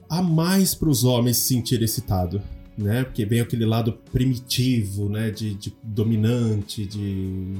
a 0.07 0.21
mais 0.21 0.75
para 0.75 0.89
os 0.89 1.03
homens 1.03 1.37
se 1.37 1.53
sentir 1.55 1.81
excitado 1.81 2.41
né? 2.77 3.03
Porque 3.03 3.25
vem 3.25 3.39
aquele 3.39 3.65
lado 3.65 3.93
primitivo, 4.11 5.09
né? 5.09 5.31
De, 5.31 5.53
de 5.53 5.73
dominante, 5.81 6.85
de, 6.85 7.53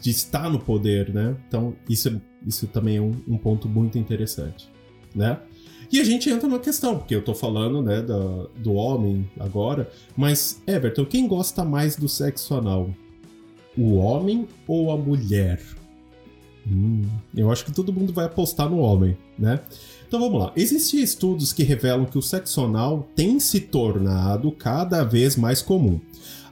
de 0.00 0.10
estar 0.10 0.50
no 0.50 0.58
poder, 0.58 1.12
né? 1.12 1.36
Então 1.46 1.74
isso, 1.88 2.20
isso 2.46 2.66
também 2.66 2.96
é 2.96 3.00
um, 3.00 3.14
um, 3.28 3.36
ponto 3.36 3.68
muito 3.68 3.98
interessante, 3.98 4.68
né? 5.14 5.38
E 5.90 6.00
a 6.00 6.04
gente 6.04 6.28
entra 6.30 6.48
numa 6.48 6.58
questão, 6.58 6.98
porque 6.98 7.14
eu 7.14 7.22
tô 7.22 7.34
falando, 7.34 7.82
né, 7.82 8.02
do, 8.02 8.50
do 8.56 8.74
homem 8.74 9.28
agora, 9.38 9.90
mas, 10.16 10.60
Everton, 10.66 11.04
quem 11.04 11.26
gosta 11.26 11.64
mais 11.64 11.96
do 11.96 12.08
sexo 12.08 12.54
anal? 12.54 12.90
O 13.76 13.94
homem 13.94 14.46
ou 14.66 14.90
a 14.90 14.96
mulher? 14.96 15.60
Hum, 16.66 17.02
eu 17.36 17.50
acho 17.50 17.64
que 17.64 17.72
todo 17.72 17.92
mundo 17.92 18.12
vai 18.12 18.24
apostar 18.24 18.68
no 18.70 18.78
homem, 18.78 19.16
né? 19.38 19.60
Então 20.06 20.18
vamos 20.20 20.40
lá. 20.40 20.52
Existem 20.56 21.02
estudos 21.02 21.52
que 21.52 21.62
revelam 21.62 22.06
que 22.06 22.16
o 22.16 22.22
sexo 22.22 22.62
anal 22.62 23.08
tem 23.14 23.38
se 23.38 23.60
tornado 23.60 24.50
cada 24.52 25.02
vez 25.02 25.36
mais 25.36 25.60
comum. 25.60 26.00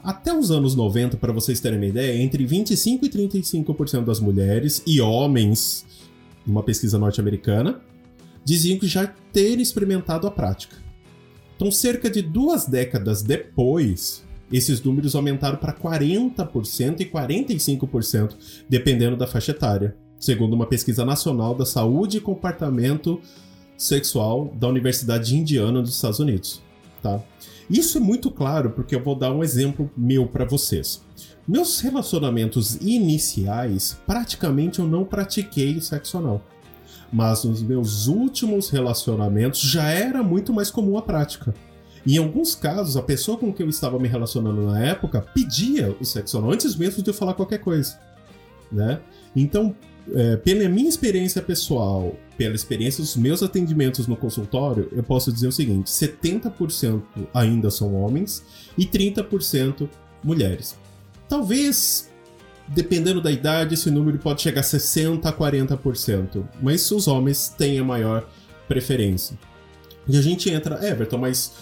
Até 0.03 0.37
os 0.37 0.51
anos 0.51 0.75
90, 0.75 1.17
para 1.17 1.33
vocês 1.33 1.61
terem 1.61 1.79
uma 1.79 1.87
ideia, 1.87 2.21
entre 2.21 2.45
25 2.45 3.07
e 3.07 3.09
35% 3.09 4.05
das 4.05 4.19
mulheres 4.19 4.83
e 4.85 5.01
homens, 5.01 5.87
numa 6.45 6.62
pesquisa 6.62 6.99
norte-americana, 6.99 7.81
diziam 8.45 8.79
que 8.79 8.87
já 8.87 9.07
terem 9.33 9.63
experimentado 9.63 10.27
a 10.27 10.31
prática. 10.31 10.77
Então, 11.57 11.71
cerca 11.71 12.11
de 12.11 12.23
duas 12.23 12.67
décadas 12.67 13.23
depois, 13.23 14.25
esses 14.53 14.83
números 14.83 15.15
aumentaram 15.15 15.57
para 15.57 15.73
40% 15.73 17.01
e 17.01 17.07
45%, 17.07 18.37
dependendo 18.69 19.17
da 19.17 19.27
faixa 19.27 19.53
etária, 19.53 19.97
segundo 20.19 20.55
uma 20.55 20.67
pesquisa 20.67 21.05
nacional 21.05 21.55
da 21.55 21.65
saúde 21.65 22.19
e 22.19 22.21
comportamento 22.21 23.21
sexual 23.77 24.55
da 24.59 24.69
Universidade 24.69 25.31
de 25.31 25.37
Indiana 25.37 25.81
dos 25.81 25.95
Estados 25.95 26.19
Unidos, 26.19 26.63
tá? 27.03 27.23
Isso 27.71 27.99
é 27.99 28.01
muito 28.01 28.31
claro 28.31 28.71
porque 28.71 28.95
eu 28.95 29.03
vou 29.03 29.15
dar 29.15 29.33
um 29.33 29.43
exemplo 29.43 29.91
meu 29.97 30.27
para 30.27 30.45
vocês. 30.45 31.03
Meus 31.47 31.81
relacionamentos 31.81 32.77
iniciais, 32.77 33.99
praticamente 34.07 34.79
eu 34.79 34.87
não 34.87 35.05
pratiquei 35.05 35.77
o 35.77 35.83
sexo 35.83 36.19
anal. 36.19 36.45
Mas 37.12 37.45
nos 37.45 37.62
meus 37.62 38.07
últimos 38.07 38.71
relacionamentos 38.71 39.61
já 39.61 39.88
era 39.90 40.23
muito 40.23 40.52
mais 40.52 40.71
comum 40.71 40.97
a 40.97 41.02
prática. 41.02 41.54
Em 42.07 42.19
alguns 42.19 42.54
casos, 42.54 42.97
a 42.97 43.02
pessoa 43.02 43.38
com 43.38 43.52
quem 43.52 43.64
eu 43.64 43.71
estava 43.71 43.99
me 43.99 44.09
relacionando 44.09 44.62
na 44.62 44.83
época 44.85 45.25
pedia 45.35 45.95
o 46.00 46.04
sexo 46.04 46.38
anal 46.38 46.50
antes 46.50 46.75
mesmo 46.75 47.02
de 47.02 47.11
eu 47.11 47.14
falar 47.14 47.35
qualquer 47.35 47.59
coisa, 47.59 47.99
né? 48.71 49.00
Então, 49.37 49.75
é, 50.12 50.37
pela 50.37 50.69
minha 50.69 50.88
experiência 50.88 51.40
pessoal, 51.40 52.16
pela 52.37 52.57
experiência 52.57 53.02
dos 53.02 53.16
meus 53.16 53.42
atendimentos 53.42 54.09
no 54.09 54.16
consultório, 54.16 54.88
eu 54.90 55.02
posso 55.02 55.33
dizer 55.33 55.47
o 55.47 55.52
seguinte: 55.52 55.90
70% 55.90 57.02
ainda 57.33 57.71
são 57.71 57.95
homens 57.95 58.45
e 58.76 58.85
30% 58.85 59.88
mulheres. 60.25 60.76
Talvez, 61.28 62.11
dependendo 62.69 63.21
da 63.21 63.31
idade, 63.31 63.75
esse 63.75 63.90
número 63.90 64.19
pode 64.19 64.42
chegar 64.42 64.61
a 64.61 64.64
60% 64.64 65.25
a 65.25 65.33
40%, 65.33 66.45
mas 66.61 66.90
os 66.90 67.09
homens 67.09 67.49
têm 67.49 67.78
a 67.78 67.85
maior 67.85 68.28
preferência. 68.69 69.38
E 70.09 70.16
a 70.16 70.23
gente 70.23 70.50
entra, 70.50 70.85
Everton, 70.87 71.19
mas 71.19 71.52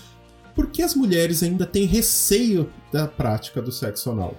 por 0.54 0.68
que 0.68 0.82
as 0.82 0.94
mulheres 0.94 1.42
ainda 1.42 1.66
têm 1.66 1.84
receio 1.84 2.70
da 2.92 3.06
prática 3.06 3.60
do 3.60 3.72
sexo 3.72 4.10
anal? 4.10 4.36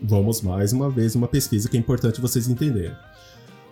Vamos 0.00 0.40
mais 0.40 0.72
uma 0.72 0.90
vez 0.90 1.14
uma 1.14 1.28
pesquisa 1.28 1.68
que 1.68 1.76
é 1.76 1.80
importante 1.80 2.20
vocês 2.20 2.48
entenderem. 2.48 2.96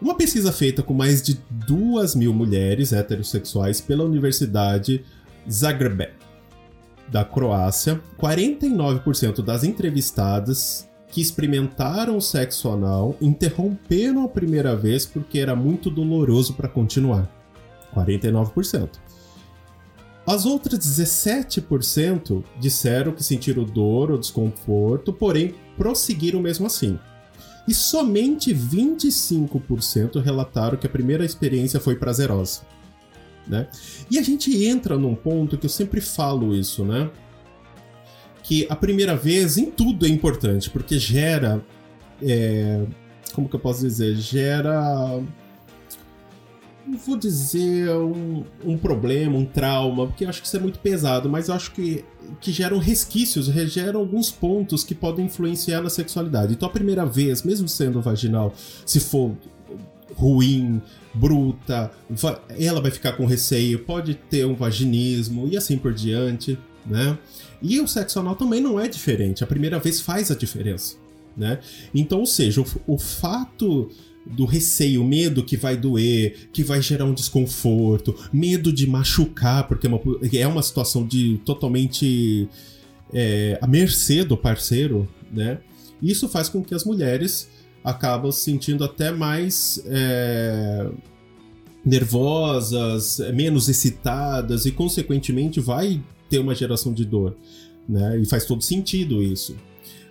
Uma 0.00 0.14
pesquisa 0.14 0.52
feita 0.52 0.82
com 0.82 0.94
mais 0.94 1.22
de 1.22 1.40
duas 1.50 2.14
mil 2.14 2.32
mulheres 2.32 2.92
heterossexuais 2.92 3.80
pela 3.80 4.04
Universidade 4.04 5.04
Zagreb, 5.50 6.10
da 7.10 7.24
Croácia, 7.24 8.00
49% 8.18 9.42
das 9.42 9.64
entrevistadas 9.64 10.87
que 11.10 11.20
experimentaram 11.20 12.20
sexo 12.20 12.70
anal 12.70 13.16
interromperam 13.20 14.24
a 14.24 14.28
primeira 14.28 14.76
vez 14.76 15.06
porque 15.06 15.38
era 15.38 15.56
muito 15.56 15.90
doloroso 15.90 16.54
para 16.54 16.68
continuar. 16.68 17.28
49%. 17.94 18.90
As 20.26 20.44
outras 20.44 20.80
17% 20.80 22.44
disseram 22.60 23.12
que 23.12 23.24
sentiram 23.24 23.64
dor 23.64 24.10
ou 24.10 24.18
desconforto, 24.18 25.12
porém 25.12 25.54
prosseguiram 25.76 26.40
mesmo 26.40 26.66
assim 26.66 26.98
e 27.68 27.74
somente 27.74 28.54
25% 28.54 30.22
relataram 30.22 30.78
que 30.78 30.86
a 30.86 30.90
primeira 30.90 31.22
experiência 31.22 31.78
foi 31.78 31.96
prazerosa. 31.96 32.62
Né? 33.46 33.68
E 34.10 34.18
a 34.18 34.22
gente 34.22 34.64
entra 34.64 34.96
num 34.96 35.14
ponto 35.14 35.58
que 35.58 35.66
eu 35.66 35.70
sempre 35.70 36.00
falo 36.00 36.54
isso, 36.54 36.82
né? 36.82 37.10
Que 38.48 38.66
a 38.70 38.74
primeira 38.74 39.14
vez 39.14 39.58
em 39.58 39.70
tudo 39.70 40.06
é 40.06 40.08
importante, 40.08 40.70
porque 40.70 40.98
gera. 40.98 41.62
É, 42.22 42.82
como 43.34 43.46
que 43.46 43.54
eu 43.54 43.60
posso 43.60 43.82
dizer? 43.82 44.16
Gera 44.16 45.20
não 46.86 46.96
vou 46.98 47.16
dizer 47.18 47.90
um, 47.90 48.42
um, 48.64 48.78
problema, 48.78 49.36
um 49.36 49.44
trauma, 49.44 50.06
porque 50.06 50.24
eu 50.24 50.28
acho 50.30 50.40
que 50.40 50.46
isso 50.46 50.56
é 50.56 50.60
muito 50.60 50.78
pesado, 50.78 51.28
mas 51.28 51.48
eu 51.48 51.54
acho 51.54 51.72
que, 51.72 52.02
que 52.40 52.50
geram 52.50 52.78
resquícios, 52.78 53.46
geram 53.46 54.00
alguns 54.00 54.30
pontos 54.30 54.82
que 54.82 54.94
podem 54.94 55.26
influenciar 55.26 55.82
na 55.82 55.90
sexualidade. 55.90 56.54
Então, 56.54 56.66
a 56.66 56.72
primeira 56.72 57.04
vez, 57.04 57.42
mesmo 57.42 57.68
sendo 57.68 58.00
vaginal, 58.00 58.54
se 58.86 59.00
for 59.00 59.36
ruim, 60.14 60.80
bruta, 61.12 61.90
ela 62.58 62.80
vai 62.80 62.90
ficar 62.90 63.12
com 63.12 63.26
receio, 63.26 63.80
pode 63.80 64.14
ter 64.14 64.46
um 64.46 64.54
vaginismo 64.54 65.46
e 65.46 65.56
assim 65.56 65.76
por 65.76 65.92
diante, 65.92 66.58
né? 66.86 67.18
E 67.62 67.80
o 67.80 67.88
sexo 67.88 68.20
anal 68.20 68.36
também 68.36 68.60
não 68.60 68.78
é 68.78 68.88
diferente, 68.88 69.42
a 69.42 69.46
primeira 69.46 69.78
vez 69.78 70.00
faz 70.00 70.30
a 70.30 70.34
diferença, 70.34 70.96
né? 71.36 71.58
Então, 71.94 72.20
ou 72.20 72.26
seja, 72.26 72.60
o, 72.60 72.66
o 72.86 72.98
fato 72.98 73.90
do 74.26 74.44
receio, 74.44 75.02
medo 75.02 75.42
que 75.42 75.56
vai 75.56 75.76
doer, 75.76 76.48
que 76.52 76.62
vai 76.62 76.82
gerar 76.82 77.06
um 77.06 77.14
desconforto, 77.14 78.14
medo 78.32 78.72
de 78.72 78.86
machucar, 78.86 79.66
porque 79.66 79.86
é 79.86 79.90
uma, 79.90 80.00
é 80.34 80.46
uma 80.46 80.62
situação 80.62 81.06
de 81.06 81.40
totalmente 81.44 82.48
é, 83.12 83.58
à 83.60 83.66
mercê 83.66 84.24
do 84.24 84.36
parceiro, 84.36 85.08
né? 85.32 85.58
Isso 86.02 86.28
faz 86.28 86.48
com 86.48 86.62
que 86.62 86.74
as 86.74 86.84
mulheres 86.84 87.48
acabam 87.82 88.30
se 88.30 88.42
sentindo 88.42 88.84
até 88.84 89.10
mais 89.10 89.82
é, 89.86 90.88
nervosas, 91.84 93.18
menos 93.34 93.68
excitadas 93.68 94.66
e, 94.66 94.72
consequentemente, 94.72 95.58
vai 95.58 96.00
ter 96.28 96.38
uma 96.38 96.54
geração 96.54 96.92
de 96.92 97.04
dor, 97.04 97.36
né? 97.88 98.18
E 98.20 98.26
faz 98.26 98.44
todo 98.44 98.62
sentido 98.62 99.22
isso. 99.22 99.56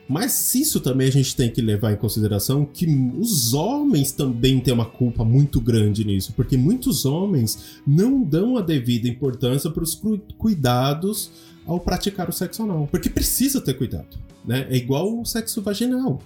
Mas 0.08 0.56
isso 0.56 0.80
também 0.80 1.08
a 1.08 1.12
gente 1.12 1.36
tem 1.36 1.52
que 1.52 1.62
levar 1.62 1.92
em 1.92 1.98
consideração 1.98 2.66
que 2.66 2.86
os 3.20 3.54
homens 3.54 4.12
também 4.14 4.60
têm 4.60 4.74
uma 4.74 4.86
culpa 4.86 5.26
muito 5.26 5.60
grande 5.60 6.06
nisso, 6.06 6.32
porque 6.34 6.56
muitos 6.56 7.06
homens 7.06 7.82
não 7.86 8.24
dão 8.24 8.58
a 8.58 8.62
devida 8.62 9.10
importância 9.10 9.70
para 9.70 9.84
os 9.84 10.02
cuidados 10.38 11.30
ao 11.66 11.80
praticar 11.80 12.30
o 12.30 12.34
sexo 12.34 12.64
anal, 12.64 12.88
porque 12.90 13.10
precisa 13.10 13.60
ter 13.60 13.74
cuidado, 13.74 14.18
né? 14.46 14.66
É 14.70 14.78
igual 14.78 15.20
o 15.20 15.26
sexo 15.26 15.62
vaginal. 15.62 16.22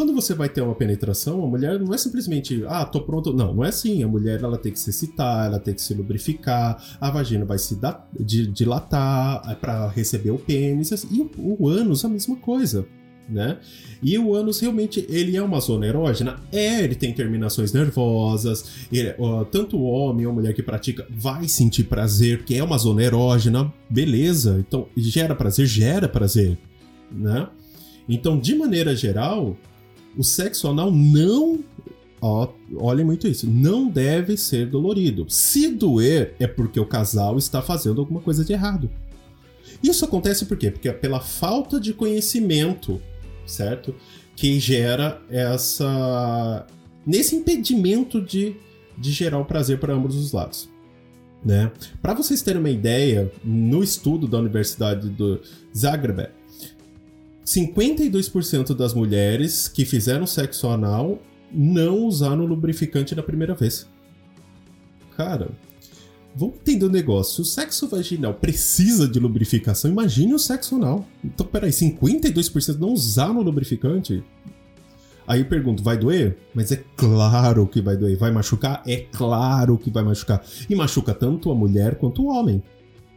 Quando 0.00 0.14
você 0.14 0.32
vai 0.32 0.48
ter 0.48 0.62
uma 0.62 0.74
penetração, 0.74 1.44
a 1.44 1.46
mulher 1.46 1.78
não 1.78 1.92
é 1.92 1.98
simplesmente, 1.98 2.64
ah, 2.66 2.86
tô 2.86 3.02
pronto. 3.02 3.34
Não, 3.34 3.52
não 3.52 3.62
é 3.62 3.68
assim. 3.68 4.02
A 4.02 4.08
mulher 4.08 4.42
ela 4.42 4.56
tem 4.56 4.72
que 4.72 4.78
se 4.78 4.88
excitar, 4.88 5.44
ela 5.44 5.60
tem 5.60 5.74
que 5.74 5.82
se 5.82 5.92
lubrificar, 5.92 6.82
a 6.98 7.10
vagina 7.10 7.44
vai 7.44 7.58
se 7.58 7.78
dilatar 8.50 9.42
é 9.46 9.54
para 9.54 9.88
receber 9.88 10.30
o 10.30 10.38
pênis. 10.38 10.90
E 11.10 11.20
o, 11.20 11.30
o 11.36 11.68
ânus, 11.68 12.02
a 12.02 12.08
mesma 12.08 12.34
coisa. 12.36 12.86
Né? 13.28 13.58
E 14.02 14.16
o 14.16 14.34
ânus 14.34 14.58
realmente 14.60 15.04
ele 15.06 15.36
é 15.36 15.42
uma 15.42 15.60
zona 15.60 15.86
erógena? 15.86 16.40
É, 16.50 16.82
ele 16.82 16.94
tem 16.94 17.12
terminações 17.12 17.70
nervosas. 17.74 18.86
Ele, 18.90 19.14
tanto 19.50 19.76
o 19.76 19.82
homem 19.82 20.24
ou 20.24 20.32
a 20.32 20.34
mulher 20.34 20.54
que 20.54 20.62
pratica 20.62 21.06
vai 21.10 21.46
sentir 21.46 21.84
prazer, 21.84 22.38
porque 22.38 22.54
é 22.54 22.64
uma 22.64 22.78
zona 22.78 23.02
erógena, 23.02 23.70
beleza. 23.90 24.64
Então, 24.66 24.88
gera 24.96 25.34
prazer, 25.34 25.66
gera 25.66 26.08
prazer, 26.08 26.56
né? 27.12 27.48
Então, 28.08 28.36
de 28.36 28.56
maneira 28.56 28.96
geral, 28.96 29.56
o 30.16 30.24
sexo 30.24 30.68
anal 30.68 30.90
não. 30.90 31.60
Ó, 32.20 32.48
olhem 32.76 33.04
muito 33.04 33.26
isso. 33.26 33.48
Não 33.48 33.88
deve 33.88 34.36
ser 34.36 34.66
dolorido. 34.66 35.24
Se 35.28 35.68
doer, 35.68 36.34
é 36.38 36.46
porque 36.46 36.78
o 36.78 36.84
casal 36.84 37.38
está 37.38 37.62
fazendo 37.62 38.00
alguma 38.00 38.20
coisa 38.20 38.44
de 38.44 38.52
errado. 38.52 38.90
Isso 39.82 40.04
acontece 40.04 40.44
por 40.44 40.56
quê? 40.56 40.70
Porque 40.70 40.88
é 40.88 40.92
pela 40.92 41.20
falta 41.20 41.80
de 41.80 41.94
conhecimento, 41.94 43.00
certo? 43.46 43.94
Que 44.36 44.60
gera 44.60 45.22
essa. 45.30 46.66
nesse 47.06 47.36
impedimento 47.36 48.20
de, 48.20 48.56
de 48.98 49.10
gerar 49.10 49.38
o 49.38 49.44
prazer 49.44 49.78
para 49.78 49.94
ambos 49.94 50.16
os 50.16 50.32
lados. 50.32 50.68
Né? 51.42 51.72
Para 52.02 52.12
vocês 52.12 52.42
terem 52.42 52.60
uma 52.60 52.68
ideia, 52.68 53.32
no 53.42 53.82
estudo 53.82 54.28
da 54.28 54.38
Universidade 54.38 55.08
do 55.08 55.40
Zagreb, 55.74 56.28
52% 57.50 58.76
das 58.76 58.94
mulheres 58.94 59.66
que 59.66 59.84
fizeram 59.84 60.24
sexo 60.24 60.68
anal 60.68 61.20
não 61.52 62.06
usaram 62.06 62.44
lubrificante 62.44 63.12
na 63.12 63.24
primeira 63.24 63.56
vez. 63.56 63.88
Cara, 65.16 65.50
vamos 66.32 66.54
entender 66.60 66.84
o 66.84 66.88
negócio. 66.88 67.34
Se 67.34 67.40
o 67.40 67.44
sexo 67.44 67.88
vaginal 67.88 68.34
precisa 68.34 69.08
de 69.08 69.18
lubrificação, 69.18 69.90
imagine 69.90 70.32
o 70.32 70.38
sexo 70.38 70.76
anal. 70.76 71.04
Então, 71.24 71.44
peraí, 71.44 71.70
52% 71.70 72.78
não 72.78 72.92
usaram 72.92 73.42
lubrificante? 73.42 74.22
Aí 75.26 75.40
eu 75.40 75.46
pergunto, 75.46 75.82
vai 75.82 75.96
doer? 75.96 76.38
Mas 76.54 76.70
é 76.70 76.84
claro 76.96 77.66
que 77.66 77.80
vai 77.80 77.96
doer. 77.96 78.16
Vai 78.16 78.30
machucar? 78.30 78.80
É 78.86 79.06
claro 79.10 79.76
que 79.76 79.90
vai 79.90 80.04
machucar. 80.04 80.40
E 80.68 80.74
machuca 80.76 81.12
tanto 81.12 81.50
a 81.50 81.54
mulher 81.54 81.96
quanto 81.96 82.22
o 82.22 82.28
homem. 82.28 82.62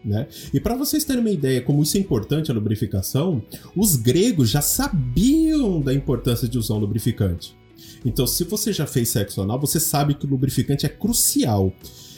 Né? 0.04 0.28
E 0.54 0.60
para 0.60 0.76
vocês 0.76 1.04
terem 1.06 1.22
uma 1.22 1.32
ideia 1.32 1.62
como 1.62 1.82
isso 1.82 1.96
é 1.98 2.00
importante 2.00 2.52
a 2.52 2.54
lubrificação, 2.54 3.42
os 3.76 3.96
gregos 3.96 4.50
já 4.50 4.62
sabiam 4.62 5.80
da 5.80 5.94
importância 5.94 6.48
de 6.48 6.58
usar 6.58 6.74
um 6.74 6.80
lubrificante. 6.80 7.56
Então, 8.06 8.28
se 8.28 8.44
você 8.44 8.74
já 8.74 8.86
fez 8.86 9.10
sexo 9.10 9.42
anal, 9.42 9.60
você 9.60 9.80
sabe 9.80 10.14
que 10.14 10.26
o 10.26 10.30
lubrificante 10.30 10.86
é 10.86 10.90
crucial. 10.90 11.74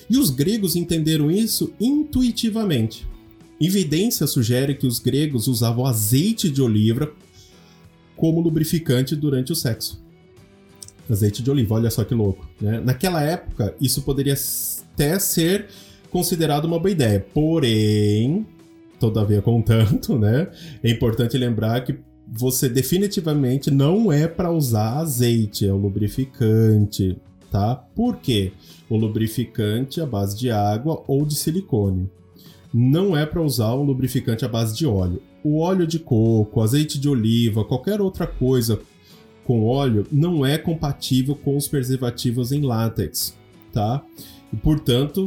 E 0.10 0.18
os 0.18 0.30
gregos 0.30 0.76
entenderam 0.76 1.30
isso 1.30 1.74
intuitivamente. 1.80 3.08
Evidência 3.62 4.28
sugere 4.28 4.76
que 4.76 4.88
os 4.88 5.00
gregos 5.00 5.48
usavam 5.48 5.86
azeite 5.86 6.50
de 6.50 6.62
oliva 6.62 7.12
como 8.16 8.42
lubrificante 8.42 9.16
durante 9.16 9.52
o 9.52 9.56
sexo. 9.56 10.04
Azeite 11.10 11.44
de 11.44 11.52
oliva, 11.52 11.76
olha 11.76 11.92
só 11.92 12.04
que 12.04 12.16
louco. 12.16 12.48
Né? 12.60 12.80
Naquela 12.80 13.22
época, 13.22 13.76
isso 13.80 14.02
poderia 14.02 14.36
até 14.94 15.20
ser 15.20 15.68
considerado 16.10 16.66
uma 16.66 16.80
boa 16.80 16.92
ideia. 16.92 17.26
Porém, 17.34 18.46
todavia, 19.00 19.42
contanto, 19.42 20.18
né? 20.20 20.50
É 20.84 20.90
importante 20.90 21.38
lembrar 21.38 21.82
que 21.84 21.98
você 22.28 22.68
definitivamente 22.68 23.70
não 23.70 24.12
é 24.12 24.28
para 24.28 24.52
usar 24.52 24.98
azeite, 24.98 25.68
é 25.68 25.72
o 25.72 25.78
lubrificante, 25.78 27.18
tá? 27.52 27.76
Por 27.76 28.18
quê? 28.18 28.52
O 28.90 28.98
lubrificante 28.98 30.02
à 30.02 30.06
base 30.06 30.38
de 30.38 30.50
água 30.50 31.04
ou 31.08 31.26
de 31.26 31.36
silicone. 31.36 32.10
Não 32.74 33.16
é 33.16 33.26
para 33.26 33.42
usar 33.42 33.74
o 33.74 33.84
lubrificante 33.84 34.44
à 34.44 34.48
base 34.48 34.76
de 34.76 34.86
óleo. 34.86 35.22
O 35.44 35.60
óleo 35.60 35.86
de 35.86 36.00
coco, 36.00 36.62
azeite 36.62 37.00
de 37.00 37.08
oliva, 37.08 37.64
qualquer 37.64 38.02
outra 38.02 38.26
coisa 38.26 38.80
com 39.46 39.64
óleo 39.64 40.06
não 40.12 40.46
é 40.46 40.58
compatível 40.58 41.36
com 41.36 41.56
os 41.56 41.68
preservativos 41.68 42.52
em 42.52 42.62
látex, 42.62 43.38
tá? 43.72 44.04
E 44.52 44.56
portanto, 44.56 45.26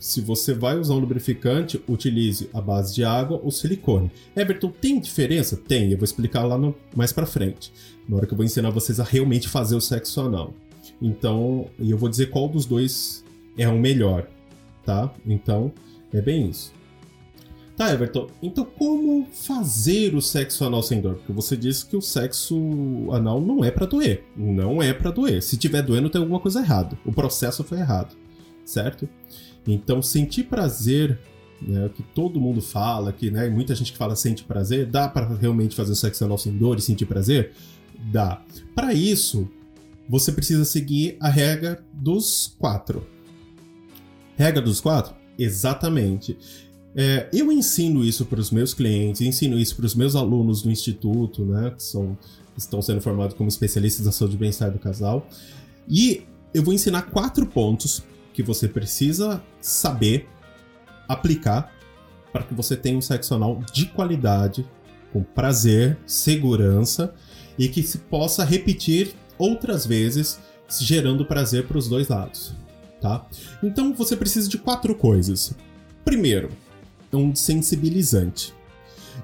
se 0.00 0.22
você 0.22 0.54
vai 0.54 0.78
usar 0.78 0.94
um 0.94 0.98
lubrificante, 0.98 1.80
utilize 1.86 2.48
a 2.54 2.60
base 2.60 2.94
de 2.94 3.04
água 3.04 3.38
ou 3.44 3.50
silicone. 3.50 4.10
Everton, 4.34 4.70
tem 4.70 4.98
diferença? 4.98 5.58
Tem, 5.58 5.92
eu 5.92 5.98
vou 5.98 6.04
explicar 6.04 6.42
lá 6.42 6.56
no, 6.56 6.74
mais 6.96 7.12
pra 7.12 7.26
frente. 7.26 7.70
Na 8.08 8.16
hora 8.16 8.26
que 8.26 8.32
eu 8.32 8.36
vou 8.36 8.44
ensinar 8.44 8.70
vocês 8.70 8.98
a 8.98 9.04
realmente 9.04 9.46
fazer 9.46 9.76
o 9.76 9.80
sexo 9.80 10.22
anal. 10.22 10.54
Então, 11.02 11.68
eu 11.78 11.98
vou 11.98 12.08
dizer 12.08 12.30
qual 12.30 12.48
dos 12.48 12.64
dois 12.64 13.22
é 13.58 13.68
o 13.68 13.78
melhor, 13.78 14.26
tá? 14.86 15.12
Então, 15.26 15.70
é 16.14 16.22
bem 16.22 16.48
isso. 16.48 16.72
Tá, 17.76 17.92
Everton, 17.92 18.28
então 18.42 18.64
como 18.64 19.26
fazer 19.32 20.14
o 20.14 20.20
sexo 20.20 20.64
anal 20.64 20.82
sem 20.82 21.00
dor? 21.00 21.16
Porque 21.16 21.32
você 21.32 21.56
disse 21.56 21.84
que 21.86 21.96
o 21.96 22.02
sexo 22.02 22.56
anal 23.10 23.40
não 23.40 23.62
é 23.62 23.70
para 23.70 23.86
doer. 23.86 24.24
Não 24.34 24.82
é 24.82 24.92
para 24.92 25.10
doer. 25.10 25.42
Se 25.42 25.58
tiver 25.58 25.82
doendo, 25.82 26.10
tem 26.10 26.20
alguma 26.20 26.40
coisa 26.40 26.60
errada. 26.60 26.98
O 27.04 27.12
processo 27.12 27.64
foi 27.64 27.78
errado, 27.78 28.14
certo? 28.64 29.08
Então, 29.66 30.02
sentir 30.02 30.44
prazer, 30.44 31.18
né, 31.60 31.90
que 31.94 32.02
todo 32.02 32.40
mundo 32.40 32.60
fala, 32.62 33.12
que 33.12 33.30
né, 33.30 33.48
muita 33.48 33.74
gente 33.74 33.92
que 33.92 33.98
fala 33.98 34.16
sente 34.16 34.44
prazer, 34.44 34.86
dá 34.86 35.08
para 35.08 35.34
realmente 35.34 35.74
fazer 35.74 35.94
sexo 35.94 36.24
anal 36.24 36.38
sem 36.38 36.56
dor 36.56 36.78
e 36.78 36.82
sentir 36.82 37.06
prazer? 37.06 37.52
Dá. 38.10 38.42
Para 38.74 38.94
isso, 38.94 39.48
você 40.08 40.32
precisa 40.32 40.64
seguir 40.64 41.16
a 41.20 41.28
regra 41.28 41.84
dos 41.92 42.54
quatro. 42.58 43.06
Regra 44.36 44.62
dos 44.62 44.80
quatro? 44.80 45.14
Exatamente. 45.38 46.36
É, 46.96 47.28
eu 47.32 47.52
ensino 47.52 48.04
isso 48.04 48.24
para 48.24 48.40
os 48.40 48.50
meus 48.50 48.74
clientes, 48.74 49.20
ensino 49.20 49.58
isso 49.58 49.76
para 49.76 49.86
os 49.86 49.94
meus 49.94 50.16
alunos 50.16 50.62
do 50.62 50.70
instituto, 50.70 51.44
né, 51.44 51.70
que 51.76 51.82
são, 51.82 52.18
estão 52.56 52.82
sendo 52.82 53.00
formados 53.00 53.36
como 53.36 53.48
especialistas 53.48 54.06
da 54.06 54.12
saúde 54.12 54.34
e 54.34 54.38
bem-estar 54.38 54.72
do 54.72 54.78
casal. 54.78 55.28
E 55.88 56.22
eu 56.52 56.62
vou 56.62 56.74
ensinar 56.74 57.02
quatro 57.02 57.46
pontos 57.46 58.02
que 58.32 58.42
você 58.42 58.68
precisa 58.68 59.42
saber 59.60 60.28
aplicar 61.08 61.72
para 62.32 62.44
que 62.44 62.54
você 62.54 62.76
tenha 62.76 62.96
um 62.96 63.00
sexo 63.00 63.34
anal 63.34 63.60
de 63.72 63.86
qualidade, 63.86 64.66
com 65.12 65.22
prazer, 65.22 65.98
segurança 66.06 67.14
e 67.58 67.68
que 67.68 67.82
se 67.82 67.98
possa 67.98 68.44
repetir 68.44 69.14
outras 69.36 69.84
vezes, 69.84 70.38
gerando 70.80 71.26
prazer 71.26 71.66
para 71.66 71.78
os 71.78 71.88
dois 71.88 72.08
lados, 72.08 72.54
tá? 73.00 73.26
Então 73.62 73.92
você 73.92 74.16
precisa 74.16 74.48
de 74.48 74.58
quatro 74.58 74.94
coisas. 74.94 75.54
Primeiro, 76.04 76.50
um 77.12 77.34
sensibilizante. 77.34 78.54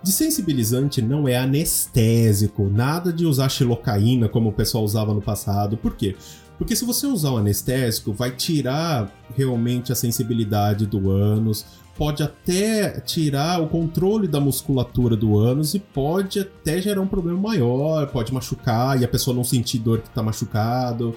Desensibilizante 0.03 1.01
não 1.01 1.27
é 1.27 1.37
anestésico, 1.37 2.69
nada 2.69 3.13
de 3.13 3.25
usar 3.25 3.49
xilocaína 3.49 4.29
como 4.29 4.51
o 4.51 4.53
pessoal 4.53 4.85
usava 4.85 5.15
no 5.15 5.23
passado. 5.23 5.77
Por 5.77 5.97
quê? 5.97 6.17
Porque 6.59 6.75
se 6.75 6.85
você 6.85 7.07
usar 7.07 7.31
o 7.31 7.37
anestésico, 7.37 8.13
vai 8.13 8.31
tirar 8.31 9.13
realmente 9.37 9.93
a 9.93 9.95
sensibilidade 9.95 10.87
do 10.87 11.11
ânus, 11.11 11.67
pode 11.97 12.23
até 12.23 13.01
tirar 13.01 13.61
o 13.61 13.69
controle 13.69 14.27
da 14.27 14.41
musculatura 14.41 15.17
do 15.17 15.39
ânus 15.39 15.75
e 15.75 15.79
pode 15.79 16.41
até 16.41 16.81
gerar 16.81 17.01
um 17.01 17.07
problema 17.07 17.39
maior, 17.39 18.07
pode 18.09 18.33
machucar 18.33 19.01
e 19.01 19.05
a 19.05 19.09
pessoa 19.09 19.35
não 19.35 19.45
sentir 19.45 19.79
dor 19.79 20.01
que 20.01 20.09
está 20.09 20.23
machucado. 20.23 21.15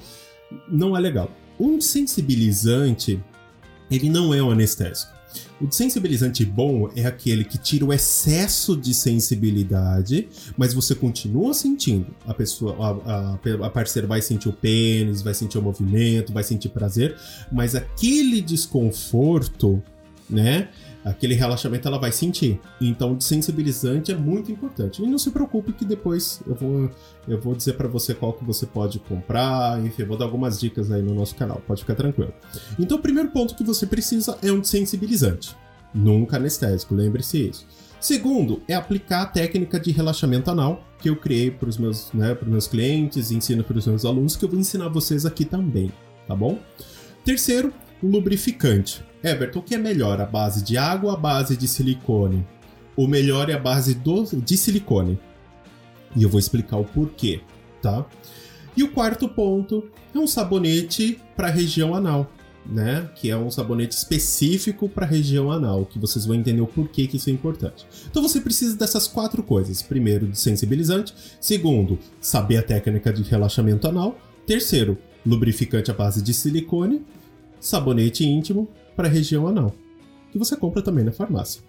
Não 0.67 0.95
é 0.95 0.99
legal. 0.99 1.29
Um 1.59 1.79
sensibilizante, 1.79 3.21
ele 3.91 4.09
não 4.09 4.33
é 4.33 4.41
um 4.41 4.51
anestésico. 4.51 5.18
O 5.61 5.69
sensibilizante 5.69 6.45
bom 6.45 6.89
é 6.95 7.05
aquele 7.05 7.43
que 7.43 7.57
tira 7.57 7.85
o 7.85 7.91
excesso 7.91 8.77
de 8.77 8.93
sensibilidade, 8.93 10.29
mas 10.57 10.73
você 10.73 10.95
continua 10.95 11.53
sentindo. 11.53 12.07
A 12.25 12.33
pessoa, 12.33 12.75
a, 13.05 13.35
a, 13.35 13.65
a 13.65 13.69
parceira 13.69 14.07
vai 14.07 14.21
sentir 14.21 14.47
o 14.47 14.53
pênis, 14.53 15.21
vai 15.21 15.33
sentir 15.33 15.57
o 15.57 15.61
movimento, 15.61 16.31
vai 16.31 16.43
sentir 16.43 16.69
prazer, 16.69 17.17
mas 17.51 17.75
aquele 17.75 18.41
desconforto, 18.41 19.83
né? 20.29 20.69
Aquele 21.03 21.33
relaxamento 21.33 21.87
ela 21.87 21.97
vai 21.97 22.11
sentir. 22.11 22.59
Então, 22.79 23.13
o 23.13 23.15
desensibilizante 23.15 24.11
é 24.11 24.15
muito 24.15 24.51
importante. 24.51 25.01
E 25.01 25.07
não 25.07 25.17
se 25.17 25.31
preocupe 25.31 25.73
que 25.73 25.85
depois 25.85 26.41
eu 26.45 26.55
vou, 26.55 26.91
eu 27.27 27.39
vou 27.39 27.55
dizer 27.55 27.73
para 27.73 27.87
você 27.87 28.13
qual 28.13 28.33
que 28.33 28.43
você 28.43 28.65
pode 28.65 28.99
comprar, 28.99 29.83
enfim, 29.85 30.03
vou 30.03 30.17
dar 30.17 30.25
algumas 30.25 30.59
dicas 30.59 30.91
aí 30.91 31.01
no 31.01 31.13
nosso 31.13 31.35
canal, 31.35 31.61
pode 31.65 31.81
ficar 31.81 31.95
tranquilo. 31.95 32.33
Então, 32.77 32.97
o 32.97 33.01
primeiro 33.01 33.29
ponto 33.29 33.55
que 33.55 33.63
você 33.63 33.85
precisa 33.85 34.37
é 34.41 34.51
um 34.51 34.59
desensibilizante. 34.59 35.55
Nunca 35.93 36.37
anestésico, 36.37 36.93
lembre-se 36.93 37.49
isso. 37.49 37.65
Segundo, 37.99 38.61
é 38.67 38.75
aplicar 38.75 39.23
a 39.23 39.25
técnica 39.25 39.79
de 39.79 39.91
relaxamento 39.91 40.49
anal 40.49 40.85
que 40.99 41.09
eu 41.09 41.15
criei 41.15 41.51
para 41.51 41.67
os 41.67 41.77
meus, 41.77 42.11
né, 42.13 42.37
meus 42.45 42.67
clientes, 42.67 43.31
ensino 43.31 43.63
para 43.63 43.77
os 43.77 43.87
meus 43.87 44.05
alunos, 44.05 44.35
que 44.35 44.45
eu 44.45 44.49
vou 44.49 44.59
ensinar 44.59 44.87
vocês 44.89 45.25
aqui 45.25 45.43
também, 45.43 45.91
tá 46.27 46.35
bom? 46.35 46.59
Terceiro, 47.25 47.73
lubrificante. 48.01 49.03
Everton, 49.23 49.59
o 49.59 49.63
que 49.63 49.75
é 49.75 49.77
melhor, 49.77 50.21
a 50.21 50.25
base 50.25 50.63
de 50.63 50.77
água 50.77 51.11
ou 51.11 51.17
a 51.17 51.19
base 51.19 51.57
de 51.57 51.67
silicone? 51.67 52.45
O 52.95 53.07
melhor 53.07 53.49
é 53.49 53.53
a 53.53 53.59
base 53.59 53.93
do, 53.93 54.23
de 54.23 54.57
silicone. 54.57 55.19
E 56.15 56.23
eu 56.23 56.29
vou 56.29 56.39
explicar 56.39 56.77
o 56.77 56.85
porquê, 56.85 57.41
tá? 57.81 58.05
E 58.75 58.83
o 58.83 58.91
quarto 58.91 59.27
ponto 59.27 59.89
é 60.13 60.17
um 60.17 60.27
sabonete 60.27 61.19
para 61.35 61.47
a 61.47 61.51
região 61.51 61.93
anal, 61.93 62.31
né? 62.65 63.09
Que 63.15 63.29
é 63.29 63.37
um 63.37 63.51
sabonete 63.51 63.95
específico 63.95 64.87
para 64.87 65.05
a 65.05 65.09
região 65.09 65.51
anal, 65.51 65.85
que 65.85 65.99
vocês 65.99 66.25
vão 66.25 66.35
entender 66.35 66.61
o 66.61 66.67
porquê 66.67 67.07
que 67.07 67.17
isso 67.17 67.29
é 67.29 67.33
importante. 67.33 67.85
Então 68.09 68.21
você 68.21 68.39
precisa 68.39 68.75
dessas 68.75 69.07
quatro 69.07 69.43
coisas: 69.43 69.81
primeiro, 69.81 70.27
de 70.27 70.37
sensibilizante, 70.37 71.13
segundo, 71.39 71.99
saber 72.21 72.57
a 72.57 72.63
técnica 72.63 73.11
de 73.11 73.23
relaxamento 73.23 73.87
anal, 73.87 74.17
terceiro, 74.45 74.97
lubrificante 75.25 75.91
à 75.91 75.93
base 75.93 76.21
de 76.21 76.33
silicone, 76.33 77.01
sabonete 77.59 78.25
íntimo 78.25 78.67
para 78.95 79.07
região 79.07 79.47
anal, 79.47 79.73
que 80.31 80.37
você 80.37 80.55
compra 80.55 80.81
também 80.81 81.03
na 81.03 81.11
farmácia, 81.11 81.61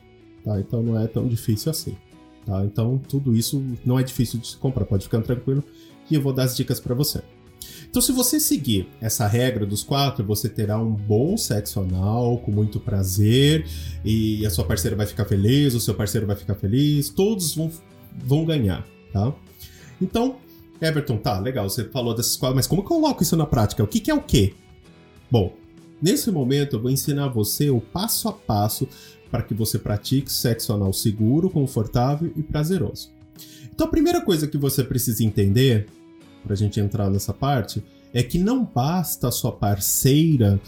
tá? 0.44 0.59
Então 0.61 0.83
não 0.83 0.98
é 1.00 1.07
tão 1.07 1.26
difícil 1.26 1.70
assim. 1.70 1.96
Tá? 2.44 2.64
Então, 2.64 2.98
tudo 2.98 3.35
isso 3.35 3.62
não 3.85 3.98
é 3.98 4.03
difícil 4.03 4.40
de 4.40 4.57
comprar, 4.57 4.85
pode 4.85 5.05
ficar 5.05 5.20
tranquilo 5.22 5.62
e 6.11 6.14
eu 6.14 6.22
vou 6.22 6.33
dar 6.33 6.44
as 6.44 6.57
dicas 6.57 6.81
para 6.81 6.94
você. 6.94 7.22
Então, 7.88 8.00
se 8.00 8.12
você 8.12 8.38
seguir 8.40 8.88
essa 9.00 9.26
regra 9.26 9.66
dos 9.66 9.83
quatro, 9.83 10.24
você 10.24 10.48
terá 10.48 10.79
um 10.79 10.92
bom 10.92 11.37
sexo 11.37 11.81
anal, 11.81 12.38
com 12.38 12.50
muito 12.50 12.79
prazer, 12.81 13.66
e 14.05 14.46
a 14.46 14.50
sua 14.50 14.64
parceira 14.64 14.96
vai 14.96 15.07
ficar 15.07 15.24
feliz, 15.24 15.74
o 15.74 15.81
seu 15.81 15.94
parceiro 15.94 16.26
vai 16.26 16.37
ficar 16.37 16.55
feliz, 16.55 17.09
todos 17.09 17.55
vão, 17.55 17.70
vão 18.24 18.44
ganhar, 18.44 18.87
tá? 19.12 19.35
Então, 20.00 20.37
Everton, 20.81 21.18
tá, 21.18 21.38
legal, 21.38 21.68
você 21.68 21.85
falou 21.85 22.14
desses 22.14 22.37
quatro, 22.37 22.57
mas 22.57 22.66
como 22.66 22.81
eu 22.81 22.87
coloco 22.87 23.22
isso 23.22 23.37
na 23.37 23.44
prática? 23.44 23.83
O 23.83 23.87
que, 23.87 24.00
que 24.00 24.11
é 24.11 24.14
o 24.14 24.22
quê? 24.22 24.55
Bom, 25.31 25.53
nesse 26.01 26.31
momento 26.31 26.77
eu 26.77 26.83
vou 26.83 26.91
ensinar 26.91 27.29
você 27.29 27.71
o 27.71 27.81
passo 27.81 28.29
a 28.29 28.33
passo 28.33 28.89
para 29.31 29.43
que 29.43 29.55
você 29.55 29.79
pratique 29.79 30.31
sexo 30.33 30.73
anal 30.73 30.93
seguro, 30.93 31.49
confortável 31.49 32.33
e 32.37 32.43
prazeroso. 32.43 33.11
Então, 33.73 33.87
a 33.87 33.91
primeira 33.91 34.21
coisa 34.21 34.47
que 34.47 34.59
você 34.59 34.83
precisa 34.83 35.25
entender 35.25 35.87
para 36.43 36.55
a 36.55 36.57
gente 36.57 36.81
entrar 36.81 37.11
nessa 37.11 37.33
parte, 37.33 37.83
é 38.13 38.23
que 38.23 38.39
não 38.39 38.65
basta 38.65 39.29
a 39.29 39.33
sua 39.33 39.53
parceira 39.53 40.61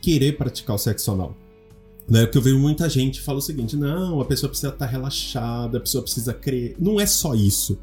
querer 0.00 0.36
praticar 0.36 0.76
o 0.76 0.78
sexo 0.78 1.12
anal. 1.12 1.36
Né? 2.08 2.26
Que 2.26 2.38
eu 2.38 2.42
vejo 2.42 2.58
muita 2.58 2.88
gente 2.88 3.20
fala 3.20 3.38
o 3.38 3.42
seguinte: 3.42 3.76
não, 3.76 4.20
a 4.20 4.24
pessoa 4.24 4.48
precisa 4.48 4.72
estar 4.72 4.86
relaxada, 4.86 5.78
a 5.78 5.80
pessoa 5.80 6.02
precisa 6.02 6.32
crer. 6.32 6.76
Não 6.78 7.00
é 7.00 7.06
só 7.06 7.34
isso, 7.34 7.78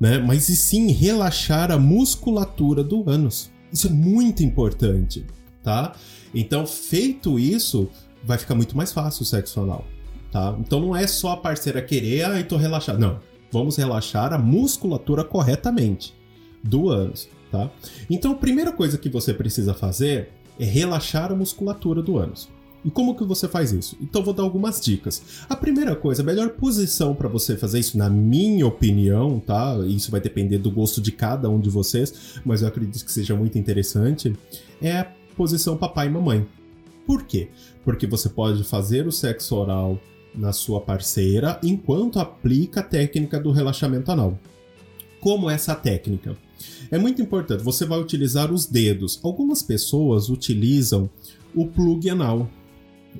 né? 0.00 0.18
Mas 0.18 0.48
e 0.48 0.56
sim 0.56 0.90
relaxar 0.92 1.70
a 1.70 1.78
musculatura 1.78 2.82
do 2.84 3.08
ânus. 3.08 3.50
Isso 3.72 3.88
é 3.88 3.90
muito 3.90 4.44
importante, 4.44 5.26
tá? 5.62 5.94
Então, 6.38 6.66
feito 6.66 7.38
isso, 7.38 7.88
vai 8.22 8.36
ficar 8.36 8.54
muito 8.54 8.76
mais 8.76 8.92
fácil 8.92 9.22
o 9.22 9.24
sexo 9.24 9.60
anal, 9.60 9.86
tá? 10.32 10.54
Então 10.60 10.80
não 10.80 10.94
é 10.94 11.06
só 11.06 11.30
a 11.30 11.36
parceira 11.36 11.80
querer, 11.80 12.24
ah, 12.24 12.38
eu 12.38 12.46
tô 12.46 12.56
relaxado. 12.56 12.98
Não, 12.98 13.20
vamos 13.52 13.76
relaxar 13.76 14.32
a 14.32 14.38
musculatura 14.38 15.22
corretamente 15.22 16.12
do 16.62 16.90
ânus, 16.90 17.28
tá? 17.50 17.70
Então 18.10 18.32
a 18.32 18.34
primeira 18.34 18.72
coisa 18.72 18.98
que 18.98 19.08
você 19.08 19.32
precisa 19.32 19.72
fazer 19.72 20.30
é 20.58 20.64
relaxar 20.64 21.30
a 21.30 21.36
musculatura 21.36 22.02
do 22.02 22.18
ânus. 22.18 22.48
E 22.84 22.90
como 22.90 23.16
que 23.16 23.24
você 23.24 23.48
faz 23.48 23.72
isso? 23.72 23.96
Então 24.00 24.22
vou 24.22 24.32
dar 24.32 24.44
algumas 24.44 24.80
dicas. 24.80 25.20
A 25.48 25.56
primeira 25.56 25.96
coisa, 25.96 26.22
a 26.22 26.24
melhor 26.24 26.50
posição 26.50 27.14
para 27.14 27.28
você 27.28 27.56
fazer 27.56 27.80
isso, 27.80 27.98
na 27.98 28.08
minha 28.08 28.64
opinião, 28.66 29.40
tá? 29.40 29.76
Isso 29.86 30.10
vai 30.10 30.20
depender 30.20 30.58
do 30.58 30.70
gosto 30.70 31.00
de 31.00 31.10
cada 31.10 31.48
um 31.48 31.58
de 31.58 31.68
vocês, 31.68 32.40
mas 32.44 32.62
eu 32.62 32.68
acredito 32.68 33.04
que 33.04 33.10
seja 33.10 33.34
muito 33.34 33.58
interessante, 33.58 34.36
é 34.80 35.06
posição 35.36 35.76
papai 35.76 36.06
e 36.06 36.10
mamãe. 36.10 36.46
Por 37.06 37.22
quê? 37.24 37.48
Porque 37.84 38.06
você 38.06 38.28
pode 38.28 38.64
fazer 38.64 39.06
o 39.06 39.12
sexo 39.12 39.54
oral 39.54 40.00
na 40.34 40.52
sua 40.52 40.80
parceira 40.80 41.58
enquanto 41.62 42.18
aplica 42.18 42.80
a 42.80 42.82
técnica 42.82 43.38
do 43.38 43.52
relaxamento 43.52 44.10
anal. 44.10 44.38
Como 45.20 45.48
essa 45.48 45.74
técnica? 45.74 46.36
É 46.90 46.98
muito 46.98 47.20
importante, 47.22 47.62
você 47.62 47.84
vai 47.84 48.00
utilizar 48.00 48.52
os 48.52 48.66
dedos. 48.66 49.20
Algumas 49.22 49.62
pessoas 49.62 50.28
utilizam 50.28 51.08
o 51.54 51.66
plug 51.66 52.08
anal. 52.10 52.48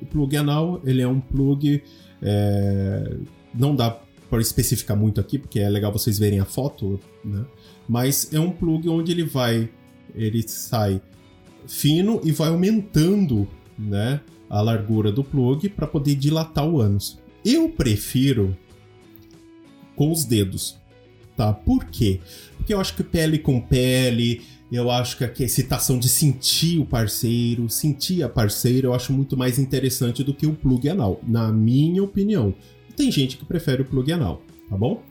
O 0.01 0.05
plug 0.05 0.35
anal, 0.37 0.81
ele 0.83 1.01
é 1.01 1.07
um 1.07 1.19
plug. 1.19 1.81
É... 2.21 3.15
Não 3.53 3.75
dá 3.75 3.99
para 4.29 4.41
especificar 4.41 4.97
muito 4.97 5.19
aqui, 5.19 5.37
porque 5.37 5.59
é 5.59 5.69
legal 5.69 5.91
vocês 5.91 6.19
verem 6.19 6.39
a 6.39 6.45
foto, 6.45 6.99
né? 7.23 7.45
Mas 7.87 8.31
é 8.33 8.39
um 8.39 8.51
plug 8.51 8.87
onde 8.89 9.11
ele 9.11 9.23
vai. 9.23 9.69
Ele 10.13 10.47
sai 10.47 11.01
fino 11.67 12.21
e 12.23 12.31
vai 12.31 12.49
aumentando, 12.49 13.47
né? 13.77 14.21
A 14.49 14.61
largura 14.61 15.11
do 15.11 15.23
plug 15.23 15.69
para 15.69 15.85
poder 15.85 16.15
dilatar 16.15 16.67
o 16.67 16.79
ânus. 16.79 17.19
Eu 17.43 17.69
prefiro 17.69 18.57
com 19.95 20.11
os 20.11 20.23
dedos 20.23 20.77
tá? 21.37 21.53
Por 21.53 21.85
quê? 21.85 22.19
Porque 22.57 22.73
eu 22.73 22.81
acho 22.81 22.95
que 22.95 23.03
pele 23.03 23.37
com 23.37 23.61
pele, 23.61 24.41
eu 24.69 24.89
acho 24.89 25.15
que 25.15 25.23
a 25.23 25.45
excitação 25.45 25.97
de 25.97 26.09
sentir 26.09 26.79
o 26.79 26.85
parceiro, 26.85 27.69
sentir 27.69 28.23
a 28.23 28.27
parceira, 28.27 28.87
eu 28.87 28.93
acho 28.93 29.13
muito 29.13 29.37
mais 29.37 29.59
interessante 29.59 30.23
do 30.23 30.33
que 30.33 30.47
o 30.47 30.53
plug 30.53 30.89
anal, 30.89 31.21
na 31.25 31.51
minha 31.51 32.03
opinião. 32.03 32.53
Tem 32.97 33.11
gente 33.11 33.37
que 33.37 33.45
prefere 33.45 33.83
o 33.83 33.85
plug 33.85 34.11
anal, 34.11 34.41
tá 34.67 34.75
bom? 34.75 35.03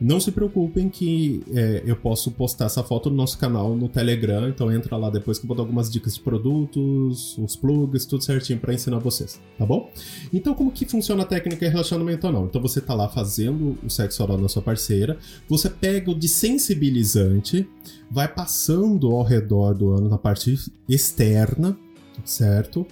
Não 0.00 0.20
se 0.20 0.30
preocupem 0.30 0.88
que 0.88 1.42
é, 1.52 1.82
eu 1.84 1.96
posso 1.96 2.30
postar 2.30 2.66
essa 2.66 2.84
foto 2.84 3.10
no 3.10 3.16
nosso 3.16 3.36
canal 3.36 3.74
no 3.74 3.88
Telegram, 3.88 4.48
então 4.48 4.70
entra 4.70 4.96
lá 4.96 5.10
depois 5.10 5.38
que 5.38 5.44
eu 5.44 5.48
vou 5.48 5.56
dar 5.56 5.64
algumas 5.64 5.90
dicas 5.90 6.14
de 6.14 6.20
produtos, 6.20 7.36
os 7.36 7.56
plugs, 7.56 8.06
tudo 8.06 8.22
certinho 8.22 8.60
para 8.60 8.72
ensinar 8.72 8.98
vocês, 8.98 9.40
tá 9.58 9.66
bom? 9.66 9.90
Então 10.32 10.54
como 10.54 10.70
que 10.70 10.86
funciona 10.86 11.24
a 11.24 11.26
técnica 11.26 11.66
de 11.66 11.72
relacionamento 11.72 12.26
anal? 12.28 12.46
Então 12.46 12.62
você 12.62 12.80
tá 12.80 12.94
lá 12.94 13.08
fazendo 13.08 13.76
o 13.84 13.90
sexo 13.90 14.22
oral 14.22 14.38
na 14.38 14.48
sua 14.48 14.62
parceira, 14.62 15.18
você 15.48 15.68
pega 15.68 16.10
o 16.12 16.14
desensibilizante, 16.14 17.68
vai 18.08 18.28
passando 18.28 19.10
ao 19.10 19.24
redor 19.24 19.74
do 19.74 19.90
ano 19.90 20.08
na 20.08 20.18
parte 20.18 20.56
externa, 20.88 21.76
certo? 22.24 22.86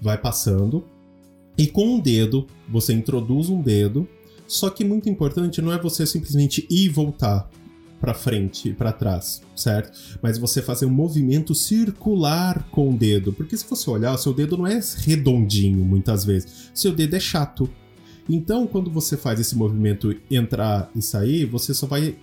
Vai 0.00 0.16
passando, 0.16 0.84
e 1.58 1.66
com 1.66 1.96
um 1.96 2.00
dedo, 2.00 2.46
você 2.66 2.94
introduz 2.94 3.50
um 3.50 3.60
dedo 3.60 4.08
só 4.50 4.68
que 4.68 4.84
muito 4.84 5.08
importante 5.08 5.62
não 5.62 5.72
é 5.72 5.78
você 5.78 6.04
simplesmente 6.04 6.66
ir 6.68 6.86
e 6.86 6.88
voltar 6.88 7.48
para 8.00 8.12
frente 8.12 8.70
e 8.70 8.72
para 8.72 8.92
trás, 8.92 9.42
certo? 9.54 10.18
Mas 10.20 10.38
você 10.38 10.60
fazer 10.60 10.86
um 10.86 10.90
movimento 10.90 11.54
circular 11.54 12.66
com 12.70 12.90
o 12.90 12.96
dedo, 12.96 13.32
porque 13.32 13.56
se 13.56 13.64
você 13.64 13.88
olhar, 13.88 14.16
seu 14.18 14.34
dedo 14.34 14.56
não 14.56 14.66
é 14.66 14.80
redondinho 15.04 15.84
muitas 15.84 16.24
vezes, 16.24 16.70
seu 16.74 16.90
dedo 16.90 17.14
é 17.14 17.20
chato. 17.20 17.70
Então, 18.28 18.66
quando 18.66 18.90
você 18.90 19.16
faz 19.16 19.38
esse 19.38 19.54
movimento 19.54 20.16
entrar 20.28 20.90
e 20.96 21.02
sair, 21.02 21.44
você 21.44 21.72
só 21.72 21.86
vai 21.86 22.16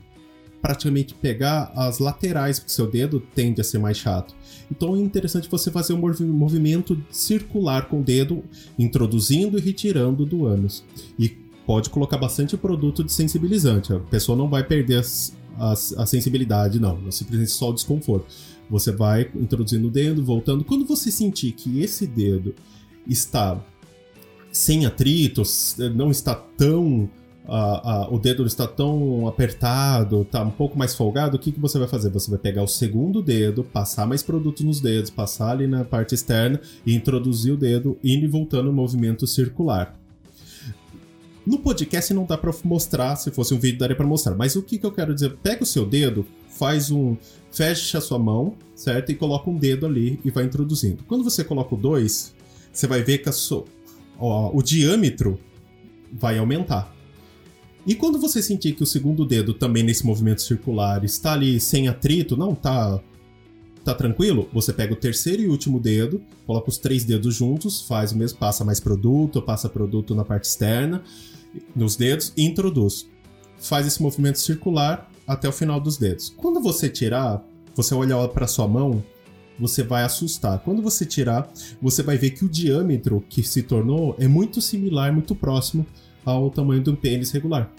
praticamente 0.62 1.14
pegar 1.14 1.72
as 1.78 2.00
laterais, 2.00 2.60
porque 2.60 2.74
seu 2.74 2.90
dedo 2.90 3.22
tende 3.34 3.62
a 3.62 3.64
ser 3.64 3.78
mais 3.78 3.96
chato. 3.96 4.36
Então 4.70 4.98
é 4.98 5.00
interessante 5.00 5.48
você 5.50 5.72
fazer 5.72 5.94
um 5.94 6.34
movimento 6.34 7.02
circular 7.10 7.88
com 7.88 8.02
o 8.02 8.04
dedo, 8.04 8.44
introduzindo 8.78 9.58
e 9.58 9.62
retirando 9.62 10.26
do 10.26 10.46
ânus. 10.46 10.84
E 11.18 11.47
pode 11.68 11.90
colocar 11.90 12.18
bastante 12.18 12.56
produto 12.56 13.04
de 13.04 13.12
sensibilizante. 13.12 13.92
A 13.92 14.00
pessoa 14.00 14.38
não 14.38 14.48
vai 14.48 14.64
perder 14.64 15.04
a, 15.60 16.06
sensibilidade, 16.06 16.80
não. 16.80 16.98
É 17.06 17.12
simplesmente 17.12 17.52
só 17.52 17.72
o 17.72 17.74
desconforto. 17.74 18.26
Você 18.70 18.90
vai 18.90 19.30
introduzindo 19.36 19.88
o 19.88 19.92
dedo, 19.92 20.24
voltando. 20.24 20.64
Quando 20.64 20.86
você 20.86 21.12
sentir 21.12 21.52
que 21.52 21.82
esse 21.82 22.08
dedo 22.08 22.56
está 23.06 23.62
sem 24.50 24.86
atritos, 24.86 25.76
não 25.94 26.10
está 26.10 26.34
tão. 26.34 27.10
o 28.10 28.18
dedo 28.18 28.46
está 28.46 28.66
tão 28.66 29.28
apertado, 29.28 30.22
está 30.22 30.44
um 30.44 30.52
pouco 30.52 30.78
mais 30.78 30.96
folgado, 30.96 31.36
o 31.36 31.40
que, 31.40 31.52
que 31.52 31.60
você 31.60 31.78
vai 31.78 31.88
fazer? 31.88 32.10
Você 32.12 32.30
vai 32.30 32.40
pegar 32.40 32.64
o 32.64 32.68
segundo 32.68 33.22
dedo, 33.22 33.62
passar 33.62 34.08
mais 34.08 34.24
produto 34.24 34.64
nos 34.64 34.80
dedos, 34.80 35.10
passar 35.10 35.52
ali 35.52 35.68
na 35.68 35.84
parte 35.84 36.16
externa 36.16 36.62
e 36.86 36.96
introduzir 36.96 37.52
o 37.52 37.58
dedo, 37.58 37.98
indo 38.02 38.24
e 38.24 38.28
voltando 38.28 38.68
no 38.68 38.74
movimento 38.74 39.28
circular. 39.28 40.07
No 41.48 41.58
podcast 41.60 42.14
não 42.14 42.26
dá 42.26 42.38
para 42.38 42.54
mostrar, 42.66 43.16
se 43.16 43.32
fosse 43.32 43.54
um 43.54 43.58
vídeo 43.58 43.80
daria 43.80 43.96
para 43.96 44.06
mostrar. 44.06 44.36
Mas 44.36 44.58
o 44.58 44.62
que, 44.62 44.78
que 44.78 44.86
eu 44.86 44.92
quero 44.92 45.14
dizer? 45.14 45.38
Pega 45.38 45.64
o 45.64 45.66
seu 45.66 45.86
dedo, 45.86 46.26
faz 46.50 46.92
um. 46.92 47.16
Fecha 47.50 48.00
a 48.00 48.02
sua 48.02 48.20
mão, 48.20 48.56
certo? 48.76 49.14
E 49.14 49.16
coloca 49.16 49.50
um 49.50 49.58
dedo 49.58 49.86
ali 49.86 50.20
e 50.26 50.30
vai 50.30 50.44
introduzindo. 50.44 51.06
Quando 51.08 51.24
você 51.24 51.46
coloca 51.46 51.74
o 51.74 51.78
dois, 51.78 52.36
você 52.70 52.86
vai 52.86 53.02
ver 53.02 53.20
que. 53.20 53.30
Ó, 54.20 54.52
o 54.54 54.62
diâmetro 54.62 55.40
vai 56.12 56.38
aumentar. 56.38 56.94
E 57.86 57.96
quando 57.96 58.20
você 58.20 58.42
sentir 58.42 58.74
que 58.74 58.84
o 58.84 58.86
segundo 58.86 59.26
dedo 59.26 59.54
também 59.54 59.84
nesse 59.84 60.06
movimento 60.06 60.42
circular 60.42 61.06
está 61.06 61.32
ali 61.32 61.62
sem 61.62 61.88
atrito, 61.88 62.36
não 62.36 62.54
tá 62.54 63.00
tá 63.86 63.94
tranquilo, 63.94 64.50
você 64.52 64.74
pega 64.74 64.92
o 64.92 64.98
terceiro 64.98 65.44
e 65.44 65.48
último 65.48 65.80
dedo, 65.80 66.22
coloca 66.46 66.68
os 66.68 66.78
três 66.78 67.06
dedos 67.06 67.34
juntos, 67.34 67.80
faz 67.84 68.12
o 68.12 68.18
mesmo, 68.18 68.38
passa 68.38 68.66
mais 68.66 68.82
produto, 68.82 69.42
passa 69.42 69.70
produto 69.70 70.14
na 70.14 70.26
parte 70.26 70.44
externa 70.44 71.02
nos 71.76 71.96
dedos 71.96 72.34
e 72.36 72.44
introduz. 72.44 73.08
Faz 73.58 73.88
esse 73.88 74.02
movimento 74.02 74.40
circular 74.40 75.10
até 75.26 75.48
o 75.50 75.52
final 75.52 75.80
dos 75.80 75.98
dedos. 75.98 76.30
Quando 76.30 76.62
você 76.62 76.90
tirar, 76.90 77.44
você 77.76 77.94
olhar 77.94 78.28
para 78.30 78.48
sua 78.48 78.68
mão, 78.68 79.04
você 79.60 79.84
vai 79.84 80.04
assustar. 80.04 80.60
Quando 80.60 80.82
você 80.82 81.06
tirar, 81.06 81.52
você 81.82 82.04
vai 82.04 82.18
ver 82.18 82.32
que 82.32 82.46
o 82.46 82.50
diâmetro 82.50 83.24
que 83.28 83.42
se 83.44 83.64
tornou 83.64 84.16
é 84.20 84.28
muito 84.28 84.62
similar, 84.62 85.12
muito 85.12 85.36
próximo 85.36 85.86
ao 86.24 86.50
tamanho 86.50 86.82
do 86.82 86.96
pênis 86.96 87.32
regular. 87.32 87.74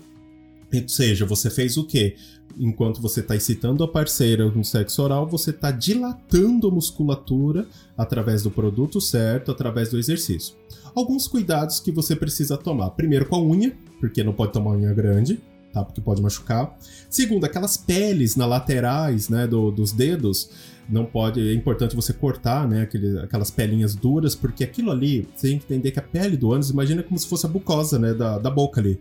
Ou 0.73 0.89
seja, 0.89 1.25
você 1.25 1.49
fez 1.49 1.77
o 1.77 1.85
quê? 1.85 2.17
Enquanto 2.59 3.01
você 3.01 3.21
está 3.21 3.37
excitando 3.37 3.85
a 3.85 3.89
parceira 3.89 4.51
no 4.51 4.65
sexo 4.65 5.03
oral, 5.03 5.27
você 5.27 5.51
está 5.51 5.71
dilatando 5.71 6.69
a 6.69 6.71
musculatura 6.71 7.67
através 7.97 8.43
do 8.43 8.51
produto 8.51 9.01
certo, 9.01 9.51
através 9.51 9.91
do 9.91 9.99
exercício. 9.99 10.55
Alguns 10.95 11.29
cuidados 11.29 11.79
que 11.79 11.93
você 11.93 12.17
precisa 12.17 12.57
tomar. 12.57 12.91
Primeiro 12.91 13.27
com 13.27 13.37
a 13.37 13.43
unha, 13.43 13.77
porque 14.01 14.25
não 14.25 14.33
pode 14.33 14.53
tomar 14.53 14.73
unha 14.73 14.93
grande, 14.93 15.41
tá? 15.73 15.85
Porque 15.85 16.01
pode 16.01 16.21
machucar. 16.21 16.77
Segundo, 17.09 17.45
aquelas 17.45 17.77
peles 17.77 18.35
na 18.35 18.47
laterais, 18.47 19.29
né, 19.29 19.47
do, 19.47 19.71
dos 19.71 19.93
dedos, 19.93 20.51
não 20.89 21.05
pode. 21.05 21.41
É 21.41 21.53
importante 21.53 21.95
você 21.95 22.13
cortar, 22.13 22.67
né, 22.67 22.83
aquele, 22.83 23.19
aquelas 23.21 23.51
pelinhas 23.51 23.95
duras, 23.95 24.35
porque 24.35 24.65
aquilo 24.65 24.91
ali, 24.91 25.29
você 25.35 25.49
tem 25.49 25.59
que 25.59 25.65
entender 25.67 25.91
que 25.93 26.01
a 26.01 26.03
pele 26.03 26.37
do 26.37 26.53
ânus, 26.53 26.71
imagina 26.71 27.03
como 27.03 27.19
se 27.19 27.29
fosse 27.29 27.47
a 27.47 27.49
mucosa, 27.49 27.99
né, 27.99 28.15
da, 28.15 28.39
da 28.39 28.51
boca 28.51 28.81
ali 28.81 28.99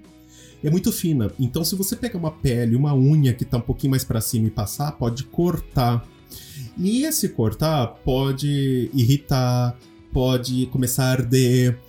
é 0.63 0.69
muito 0.69 0.91
fina. 0.91 1.31
Então, 1.39 1.63
se 1.63 1.75
você 1.75 1.95
pegar 1.95 2.17
uma 2.17 2.31
pele, 2.31 2.75
uma 2.75 2.95
unha 2.95 3.33
que 3.33 3.45
tá 3.45 3.57
um 3.57 3.61
pouquinho 3.61 3.91
mais 3.91 4.03
para 4.03 4.21
cima 4.21 4.47
e 4.47 4.51
passar, 4.51 4.91
pode 4.93 5.23
cortar. 5.25 6.07
E 6.77 7.03
esse 7.03 7.29
cortar 7.29 7.87
pode 8.03 8.89
irritar, 8.93 9.77
pode 10.11 10.65
começar 10.67 11.05
a 11.05 11.11
arder. 11.11 11.79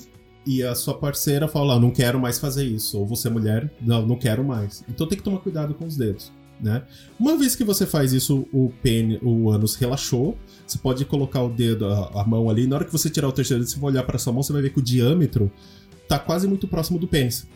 E 0.47 0.63
a 0.63 0.75
sua 0.75 0.95
parceira 0.95 1.49
fala: 1.49 1.79
não 1.79 1.91
quero 1.91 2.21
mais 2.21 2.39
fazer 2.39 2.65
isso. 2.65 2.99
Ou 2.99 3.07
você, 3.07 3.29
mulher, 3.29 3.73
não, 3.81 4.07
não 4.07 4.17
quero 4.17 4.45
mais. 4.45 4.85
Então 4.89 5.07
tem 5.07 5.19
que 5.19 5.25
tomar 5.25 5.39
cuidado 5.39 5.75
com 5.75 5.87
os 5.87 5.97
dedos. 5.97 6.33
Né? 6.61 6.83
Uma 7.21 7.37
vez 7.37 7.55
que 7.55 7.63
você 7.63 7.87
faz 7.87 8.13
isso, 8.13 8.45
o 8.53 8.73
pênis, 8.83 9.21
o 9.23 9.51
ânus 9.51 9.77
relaxou. 9.77 10.37
Você 10.67 10.77
pode 10.77 11.05
colocar 11.05 11.43
o 11.43 11.49
dedo, 11.49 11.87
a, 11.87 12.23
a, 12.23 12.25
mão 12.27 12.51
ali. 12.51 12.67
Na 12.67 12.77
hora 12.77 12.85
que 12.85 12.93
você 12.93 13.09
tirar 13.09 13.29
o 13.29 13.33
terceiro 13.33 13.63
dedo, 13.63 13.71
você 13.71 13.79
vai 13.79 13.93
olhar 13.93 14.03
para 14.03 14.19
sua 14.19 14.33
mão, 14.33 14.43
você 14.43 14.53
vai 14.53 14.63
ver 14.63 14.71
que 14.71 14.79
o 14.79 14.83
diâmetro 14.83 15.53
tá 16.09 16.19
quase 16.19 16.49
muito 16.49 16.67
próximo 16.67 16.99
do 16.99 17.07
pênis 17.07 17.47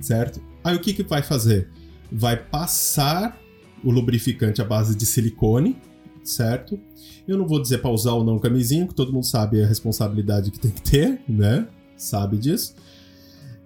certo? 0.00 0.40
Aí 0.62 0.76
o 0.76 0.80
que, 0.80 0.92
que 0.92 1.02
vai 1.02 1.22
fazer? 1.22 1.68
Vai 2.10 2.36
passar 2.36 3.38
o 3.84 3.90
lubrificante 3.90 4.60
à 4.60 4.64
base 4.64 4.96
de 4.96 5.06
silicone, 5.06 5.76
certo? 6.24 6.78
Eu 7.26 7.36
não 7.36 7.46
vou 7.46 7.60
dizer 7.60 7.78
para 7.78 7.90
usar 7.90 8.12
ou 8.12 8.24
não 8.24 8.38
camisinha, 8.38 8.86
que 8.86 8.94
todo 8.94 9.12
mundo 9.12 9.26
sabe 9.26 9.62
a 9.62 9.66
responsabilidade 9.66 10.50
que 10.50 10.58
tem 10.58 10.70
que 10.70 10.82
ter, 10.82 11.20
né? 11.28 11.66
Sabe 11.96 12.36
disso. 12.36 12.74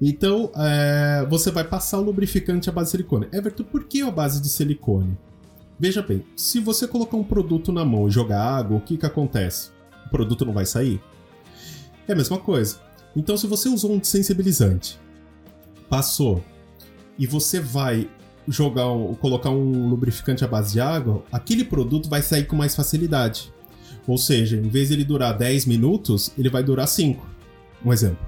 Então, 0.01 0.51
é, 0.57 1.25
você 1.31 1.51
vai 1.51 1.65
passar 1.65 1.99
o 1.99 2.03
lubrificante 2.03 2.69
à 2.69 2.73
base 2.73 2.89
de 2.89 2.91
silicone. 2.93 3.29
Everton, 3.33 3.63
por 3.63 3.85
que 3.85 4.01
a 4.03 4.11
base 4.11 4.41
de 4.41 4.49
silicone? 4.49 5.17
Veja 5.79 6.03
bem, 6.03 6.25
se 6.37 6.61
você 6.61 6.87
colocar 6.87 7.17
um 7.17 7.25
produto 7.25 7.73
na 7.73 7.85
mão 7.85 8.09
e 8.09 8.11
jogar 8.11 8.41
água, 8.41 8.79
o 8.79 8.81
que, 8.81 8.97
que 8.97 9.07
acontece? 9.07 9.71
O 10.07 10.11
produto 10.11 10.45
não 10.45 10.53
vai 10.53 10.67
sair? 10.67 11.01
É 12.07 12.13
a 12.13 12.17
mesma 12.17 12.39
coisa. 12.39 12.81
Então, 13.15 13.37
se 13.37 13.47
você 13.47 13.69
usou 13.69 13.93
um 13.93 14.03
sensibilizante 14.03 14.99
passou 15.93 16.43
e 17.19 17.27
você 17.27 17.61
vai 17.61 18.09
jogar 18.49 18.87
colocar 19.21 19.51
um 19.51 19.91
lubrificante 19.91 20.43
à 20.43 20.49
base 20.49 20.73
de 20.73 20.81
água, 20.81 21.23
aquele 21.31 21.65
produto 21.65 22.09
vai 22.09 22.23
sair 22.23 22.47
com 22.47 22.57
mais 22.57 22.75
facilidade. 22.75 23.53
Ou 24.07 24.17
seja, 24.17 24.57
em 24.57 24.71
vez 24.71 24.89
de 24.89 24.95
ele 24.95 25.05
durar 25.05 25.37
10 25.37 25.67
minutos, 25.67 26.33
ele 26.39 26.49
vai 26.49 26.63
durar 26.63 26.89
5. 26.89 27.29
Um 27.85 27.93
exemplo. 27.93 28.27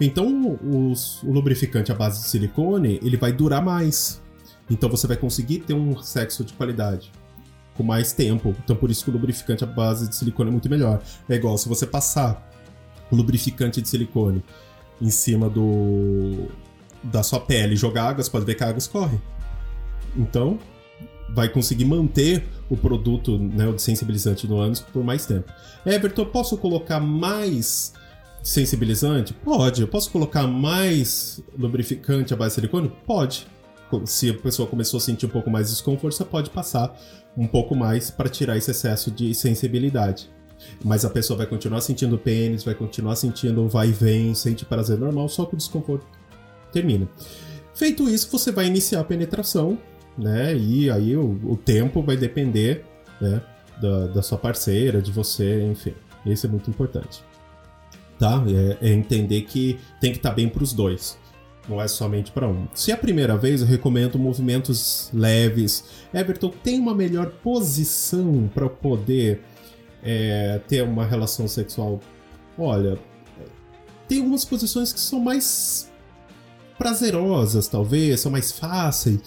Então, 0.00 0.56
os, 0.62 1.20
o 1.24 1.32
lubrificante 1.32 1.90
à 1.90 1.96
base 1.96 2.22
de 2.22 2.28
silicone, 2.28 3.00
ele 3.02 3.16
vai 3.16 3.32
durar 3.32 3.60
mais. 3.60 4.22
Então 4.70 4.88
você 4.88 5.08
vai 5.08 5.16
conseguir 5.16 5.58
ter 5.58 5.74
um 5.74 6.00
sexo 6.00 6.44
de 6.44 6.52
qualidade 6.52 7.10
com 7.74 7.82
mais 7.82 8.12
tempo. 8.12 8.54
Então 8.62 8.76
por 8.76 8.88
isso 8.88 9.02
que 9.02 9.10
o 9.10 9.12
lubrificante 9.12 9.64
à 9.64 9.66
base 9.66 10.08
de 10.08 10.14
silicone 10.14 10.48
é 10.48 10.52
muito 10.52 10.70
melhor. 10.70 11.02
É 11.28 11.34
igual 11.34 11.58
se 11.58 11.68
você 11.68 11.88
passar 11.88 12.48
o 13.10 13.16
lubrificante 13.16 13.82
de 13.82 13.88
silicone 13.88 14.44
em 15.02 15.10
cima 15.10 15.50
do 15.50 16.48
da 17.02 17.22
sua 17.22 17.40
pele 17.40 17.76
jogar 17.76 18.08
água, 18.08 18.22
você 18.22 18.30
pode 18.30 18.44
ver 18.44 18.54
que 18.54 18.64
a 18.64 18.68
água 18.68 18.78
escorre. 18.78 19.18
Então, 20.16 20.58
vai 21.34 21.48
conseguir 21.48 21.84
manter 21.84 22.44
o 22.68 22.76
produto, 22.76 23.38
né, 23.38 23.66
o 23.66 23.78
sensibilizante 23.78 24.46
no 24.46 24.58
ânus 24.58 24.80
por 24.80 25.02
mais 25.04 25.26
tempo. 25.26 25.50
Everton, 25.86 26.24
posso 26.26 26.56
colocar 26.56 27.00
mais 27.00 27.92
sensibilizante? 28.42 29.32
Pode. 29.32 29.80
Eu 29.82 29.88
posso 29.88 30.10
colocar 30.10 30.46
mais 30.46 31.42
lubrificante 31.56 32.32
à 32.32 32.36
base 32.36 32.50
de 32.50 32.54
silicone? 32.56 32.92
Pode. 33.06 33.46
Se 34.04 34.30
a 34.30 34.34
pessoa 34.34 34.68
começou 34.68 34.98
a 34.98 35.00
sentir 35.00 35.26
um 35.26 35.30
pouco 35.30 35.50
mais 35.50 35.66
de 35.66 35.72
desconforto, 35.72 36.14
você 36.14 36.24
pode 36.24 36.50
passar 36.50 36.96
um 37.36 37.46
pouco 37.46 37.74
mais 37.74 38.10
para 38.10 38.28
tirar 38.28 38.56
esse 38.56 38.70
excesso 38.70 39.10
de 39.10 39.34
sensibilidade. 39.34 40.30
Mas 40.84 41.04
a 41.04 41.10
pessoa 41.10 41.38
vai 41.38 41.46
continuar 41.46 41.80
sentindo 41.80 42.18
pênis, 42.18 42.62
vai 42.62 42.74
continuar 42.74 43.16
sentindo 43.16 43.66
vai 43.68 43.88
e 43.88 43.92
vem, 43.92 44.34
sente 44.34 44.64
prazer 44.64 44.98
normal, 44.98 45.28
só 45.28 45.44
com 45.46 45.56
desconforto 45.56 46.06
termina. 46.70 47.08
Feito 47.74 48.08
isso, 48.08 48.28
você 48.30 48.52
vai 48.52 48.66
iniciar 48.66 49.00
a 49.00 49.04
penetração, 49.04 49.78
né? 50.16 50.56
E 50.56 50.90
aí 50.90 51.16
o, 51.16 51.40
o 51.44 51.56
tempo 51.56 52.02
vai 52.02 52.16
depender 52.16 52.84
né, 53.20 53.40
da, 53.80 54.06
da, 54.08 54.22
sua 54.22 54.38
parceira, 54.38 55.00
de 55.00 55.10
você, 55.10 55.62
enfim. 55.64 55.94
Isso 56.26 56.46
é 56.46 56.48
muito 56.48 56.68
importante. 56.68 57.22
Tá? 58.18 58.44
É, 58.80 58.88
é 58.88 58.92
entender 58.92 59.42
que 59.42 59.78
tem 60.00 60.12
que 60.12 60.18
estar 60.18 60.30
tá 60.30 60.34
bem 60.34 60.48
para 60.48 60.62
os 60.62 60.72
dois. 60.72 61.18
Não 61.68 61.80
é 61.80 61.86
somente 61.88 62.32
para 62.32 62.48
um. 62.48 62.66
Se 62.74 62.90
é 62.90 62.94
a 62.94 62.98
primeira 62.98 63.36
vez, 63.36 63.60
eu 63.60 63.66
recomendo 63.66 64.18
movimentos 64.18 65.10
leves. 65.12 65.84
Everton, 66.12 66.50
tem 66.62 66.78
uma 66.78 66.94
melhor 66.94 67.30
posição 67.42 68.50
para 68.52 68.68
poder 68.68 69.42
é, 70.02 70.60
ter 70.66 70.82
uma 70.82 71.04
relação 71.04 71.46
sexual? 71.46 72.00
Olha, 72.58 72.98
tem 74.08 74.18
algumas 74.18 74.44
posições 74.44 74.92
que 74.92 75.00
são 75.00 75.20
mais 75.20 75.89
prazerosas, 76.80 77.68
talvez, 77.68 78.20
são 78.20 78.32
mais 78.32 78.50
fáceis. 78.50 79.20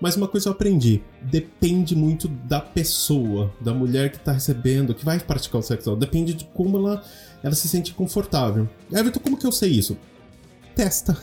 Mas 0.00 0.16
uma 0.16 0.28
coisa 0.28 0.48
eu 0.48 0.52
aprendi: 0.52 1.02
depende 1.20 1.96
muito 1.96 2.28
da 2.28 2.60
pessoa, 2.60 3.52
da 3.60 3.74
mulher 3.74 4.12
que 4.12 4.20
tá 4.20 4.30
recebendo, 4.30 4.94
que 4.94 5.04
vai 5.04 5.18
praticar 5.18 5.60
o 5.60 5.62
sexo. 5.62 5.96
Depende 5.96 6.32
de 6.32 6.44
como 6.44 6.78
ela, 6.78 7.04
ela 7.42 7.54
se 7.56 7.68
sente 7.68 7.92
confortável. 7.92 8.68
Everton, 8.92 9.18
como 9.18 9.36
que 9.36 9.46
eu 9.46 9.52
sei 9.52 9.70
isso? 9.70 9.98
Testa. 10.76 11.16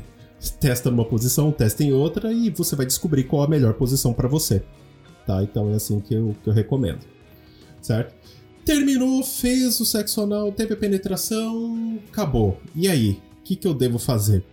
testa 0.58 0.90
numa 0.90 1.04
posição, 1.04 1.52
testa 1.52 1.84
em 1.84 1.92
outra 1.92 2.32
e 2.32 2.48
você 2.48 2.74
vai 2.74 2.86
descobrir 2.86 3.24
qual 3.24 3.42
a 3.42 3.48
melhor 3.48 3.74
posição 3.74 4.14
para 4.14 4.28
você. 4.28 4.62
Tá? 5.26 5.42
Então 5.42 5.70
é 5.70 5.74
assim 5.74 6.00
que 6.00 6.14
eu, 6.14 6.34
que 6.42 6.48
eu 6.48 6.54
recomendo. 6.54 7.00
Certo? 7.82 8.14
Terminou, 8.64 9.22
fez 9.22 9.78
o 9.80 9.84
sexo 9.84 10.22
anal, 10.22 10.50
teve 10.50 10.74
a 10.74 10.76
penetração, 10.76 12.00
acabou. 12.08 12.58
E 12.74 12.88
aí? 12.88 13.20
O 13.38 13.42
que, 13.46 13.54
que 13.54 13.68
eu 13.68 13.72
devo 13.72 13.98
fazer? 13.98 14.44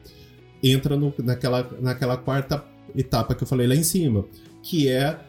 Entra 0.64 0.96
no, 0.96 1.14
naquela, 1.20 1.70
naquela 1.82 2.18
quarta 2.18 2.64
etapa 2.96 3.36
que 3.36 3.44
eu 3.44 3.48
falei 3.48 3.68
lá 3.68 3.76
em 3.76 3.84
cima, 3.84 4.26
que 4.62 4.88
é 4.88 5.20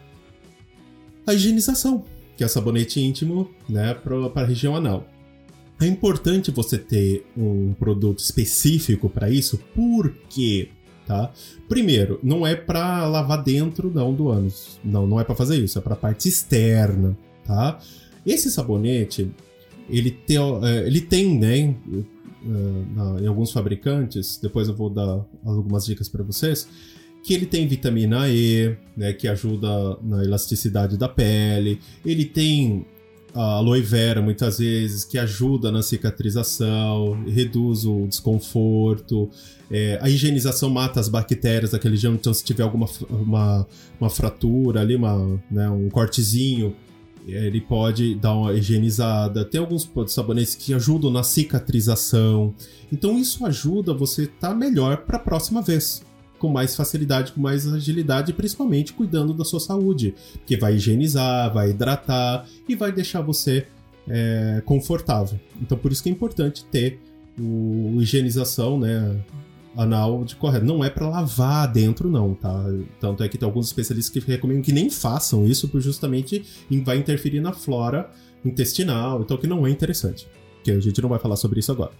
a 1.27 1.33
higienização, 1.33 2.05
que 2.37 2.43
é 2.43 2.47
sabonete 2.47 3.01
íntimo 3.01 3.49
né, 3.67 3.93
para 3.93 4.43
a 4.43 4.45
região 4.45 4.75
anal. 4.75 5.07
É 5.79 5.85
importante 5.85 6.51
você 6.51 6.77
ter 6.77 7.25
um 7.35 7.73
produto 7.73 8.19
específico 8.19 9.09
para 9.09 9.29
isso, 9.29 9.59
porque, 9.75 10.69
tá? 11.05 11.33
Primeiro, 11.67 12.17
não 12.23 12.47
é 12.47 12.55
para 12.55 13.05
lavar 13.05 13.43
dentro 13.43 13.91
não 13.93 14.13
do 14.13 14.29
ânus, 14.29 14.79
não, 14.83 15.05
não 15.05 15.19
é 15.19 15.25
para 15.25 15.35
fazer 15.35 15.61
isso, 15.61 15.77
é 15.77 15.81
para 15.81 15.95
parte 15.95 16.29
externa, 16.29 17.17
tá? 17.43 17.77
Esse 18.25 18.49
sabonete, 18.49 19.29
ele 19.89 20.11
tem, 20.11 20.37
é, 20.37 20.87
ele 20.87 21.01
tem, 21.01 21.37
né? 21.37 21.75
Uh, 22.45 22.95
na, 22.95 23.21
em 23.21 23.27
alguns 23.27 23.51
fabricantes, 23.51 24.39
depois 24.41 24.67
eu 24.67 24.75
vou 24.75 24.89
dar 24.89 25.25
algumas 25.43 25.85
dicas 25.85 26.07
para 26.07 26.23
vocês, 26.23 26.67
que 27.23 27.33
ele 27.33 27.45
tem 27.45 27.67
vitamina 27.67 28.29
E, 28.29 28.77
né, 28.95 29.11
que 29.11 29.27
ajuda 29.27 29.97
na 30.03 30.23
elasticidade 30.23 30.95
da 30.95 31.09
pele. 31.09 31.79
Ele 32.05 32.23
tem 32.23 32.85
a 33.33 33.55
aloe 33.55 33.81
vera, 33.81 34.21
muitas 34.21 34.59
vezes, 34.59 35.03
que 35.03 35.17
ajuda 35.17 35.69
na 35.71 35.81
cicatrização, 35.81 37.21
reduz 37.27 37.83
o 37.83 38.07
desconforto. 38.07 39.29
É, 39.69 39.99
a 40.01 40.09
higienização 40.09 40.69
mata 40.69 40.99
as 40.99 41.09
bactérias 41.09 41.71
daquele 41.71 41.97
gênero, 41.97 42.17
então 42.19 42.33
se 42.33 42.43
tiver 42.43 42.63
alguma 42.63 42.87
uma, 43.09 43.67
uma 43.99 44.09
fratura 44.09 44.79
ali, 44.79 44.95
uma, 44.95 45.41
né, 45.51 45.69
um 45.69 45.89
cortezinho, 45.89 46.73
ele 47.27 47.59
pode 47.59 48.15
dar 48.15 48.35
uma 48.35 48.53
higienizada. 48.53 49.43
Tem 49.43 49.59
alguns 49.59 49.89
sabonetes 50.07 50.55
que 50.55 50.73
ajudam 50.73 51.11
na 51.11 51.23
cicatrização. 51.23 52.53
Então 52.91 53.17
isso 53.17 53.45
ajuda 53.45 53.93
você 53.93 54.23
estar 54.23 54.49
tá 54.49 54.55
melhor 54.55 54.97
para 54.97 55.17
a 55.17 55.19
próxima 55.19 55.61
vez. 55.61 56.03
Com 56.37 56.49
mais 56.49 56.75
facilidade, 56.75 57.31
com 57.31 57.41
mais 57.41 57.65
agilidade, 57.65 58.33
principalmente 58.33 58.93
cuidando 58.93 59.33
da 59.33 59.43
sua 59.43 59.59
saúde. 59.59 60.13
Que 60.45 60.55
vai 60.55 60.75
higienizar, 60.75 61.53
vai 61.53 61.71
hidratar 61.71 62.45
e 62.67 62.75
vai 62.75 62.91
deixar 62.91 63.21
você 63.21 63.65
é, 64.07 64.61
confortável. 64.65 65.39
Então 65.61 65.77
por 65.77 65.91
isso 65.91 66.03
que 66.03 66.09
é 66.09 66.11
importante 66.11 66.63
ter 66.65 66.99
o 67.39 67.97
higienização, 68.01 68.79
né? 68.79 69.19
Anal 69.75 70.23
de 70.23 70.35
correto. 70.35 70.65
Não 70.65 70.83
é 70.83 70.89
para 70.89 71.07
lavar 71.07 71.71
dentro, 71.71 72.09
não, 72.09 72.33
tá? 72.33 72.63
Tanto 72.99 73.23
é 73.23 73.29
que 73.29 73.37
tem 73.37 73.45
alguns 73.45 73.67
especialistas 73.67 74.11
que 74.11 74.31
recomendam 74.31 74.63
que 74.63 74.71
nem 74.71 74.89
façam 74.89 75.45
isso, 75.45 75.67
por 75.67 75.81
justamente 75.81 76.43
vai 76.83 76.97
interferir 76.97 77.39
na 77.39 77.53
flora 77.53 78.09
intestinal, 78.43 79.21
então 79.21 79.37
que 79.37 79.47
não 79.47 79.65
é 79.65 79.69
interessante. 79.69 80.27
Que 80.63 80.71
a 80.71 80.79
gente 80.79 81.01
não 81.01 81.09
vai 81.09 81.19
falar 81.19 81.35
sobre 81.35 81.59
isso 81.59 81.71
agora, 81.71 81.91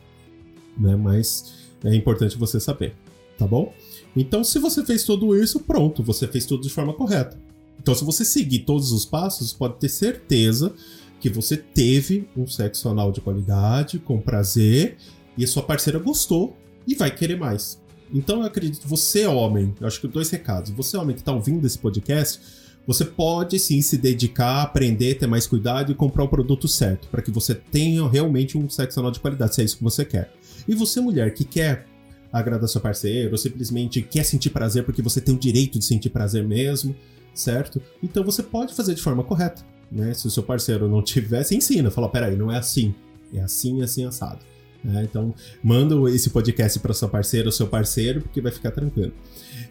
né? 0.78 0.96
Mas 0.96 1.54
é 1.84 1.94
importante 1.94 2.38
você 2.38 2.60
saber, 2.60 2.96
tá 3.38 3.46
bom? 3.46 3.74
Então, 4.16 4.44
se 4.44 4.58
você 4.60 4.84
fez 4.86 5.04
tudo 5.04 5.36
isso, 5.36 5.60
pronto, 5.60 6.02
você 6.02 6.28
fez 6.28 6.46
tudo 6.46 6.64
de 6.64 6.70
forma 6.70 6.94
correta. 6.94 7.38
Então, 7.80 7.94
se 7.94 8.04
você 8.06 8.24
seguir 8.24 8.60
todos 8.60 8.92
os 8.92 9.06
passos, 9.06 9.52
pode 9.52 9.76
ter 9.76 9.90
certeza 9.90 10.74
que 11.20 11.30
você 11.30 11.58
teve 11.58 12.28
um 12.36 12.48
sexo 12.48 12.88
anal 12.88 13.12
de 13.12 13.22
qualidade, 13.22 14.00
com 14.00 14.22
prazer, 14.22 14.98
e 15.38 15.44
a 15.44 15.48
sua 15.48 15.64
parceira 15.64 16.00
gostou 16.00 16.56
e 16.88 16.96
vai 16.96 17.12
querer 17.12 17.38
mais. 17.38 17.82
Então, 18.14 18.42
eu 18.42 18.46
acredito, 18.46 18.88
você 18.88 19.26
homem, 19.26 19.74
eu 19.80 19.88
acho 19.88 20.00
que 20.00 20.08
dois 20.08 20.30
recados. 20.30 20.72
Você 20.72 20.96
homem 20.96 21.16
que 21.16 21.22
está 21.22 21.32
ouvindo 21.32 21.66
esse 21.66 21.78
podcast, 21.78 22.40
você 22.86 23.04
pode 23.04 23.58
sim 23.58 23.82
se 23.82 23.98
dedicar, 23.98 24.62
aprender, 24.62 25.16
ter 25.16 25.28
mais 25.28 25.48
cuidado 25.48 25.92
e 25.92 25.96
comprar 25.96 26.24
o 26.24 26.28
produto 26.28 26.68
certo, 26.68 27.08
para 27.08 27.22
que 27.22 27.32
você 27.32 27.56
tenha 27.56 28.08
realmente 28.08 28.58
um 28.58 28.70
sexo 28.70 29.00
anal 29.00 29.12
de 29.12 29.20
qualidade, 29.20 29.56
se 29.56 29.62
é 29.62 29.66
isso 29.66 29.78
que 29.78 29.84
você 29.84 30.06
quer. 30.06 30.32
E 30.68 30.76
você, 30.76 31.02
mulher, 31.02 31.34
que 31.34 31.44
quer 31.44 31.88
agradar 32.32 32.68
seu 32.70 32.82
parceiro, 32.82 33.32
ou 33.32 33.38
simplesmente 33.38 34.02
quer 34.02 34.24
sentir 34.24 34.50
prazer 34.50 34.84
porque 34.84 35.02
você 35.02 35.20
tem 35.22 35.34
o 35.34 35.40
direito 35.40 35.80
de 35.80 35.86
sentir 35.86 36.10
prazer 36.10 36.44
mesmo, 36.44 36.96
certo? 37.34 37.82
Então 38.04 38.24
você 38.24 38.44
pode 38.44 38.74
fazer 38.74 38.94
de 38.94 39.02
forma 39.02 39.24
correta, 39.24 39.64
né? 39.92 40.14
Se 40.14 40.28
o 40.28 40.32
seu 40.32 40.44
parceiro 40.44 40.88
não 40.88 41.02
tivesse, 41.02 41.56
ensina, 41.56 41.90
fala, 41.90 42.10
peraí, 42.10 42.36
não 42.36 42.52
é 42.52 42.58
assim, 42.58 42.94
é 43.34 43.40
assim, 43.40 43.82
assim, 43.82 44.06
assado. 44.06 44.40
Né? 44.86 45.04
Então, 45.10 45.34
manda 45.64 45.96
esse 46.12 46.30
podcast 46.30 46.80
para 46.80 46.94
sua 46.94 47.10
parceira 47.10 47.48
ou 47.48 47.52
seu 47.52 47.68
parceiro, 47.68 48.22
porque 48.22 48.40
vai 48.40 48.52
ficar 48.52 48.70
tranquilo. 48.70 49.12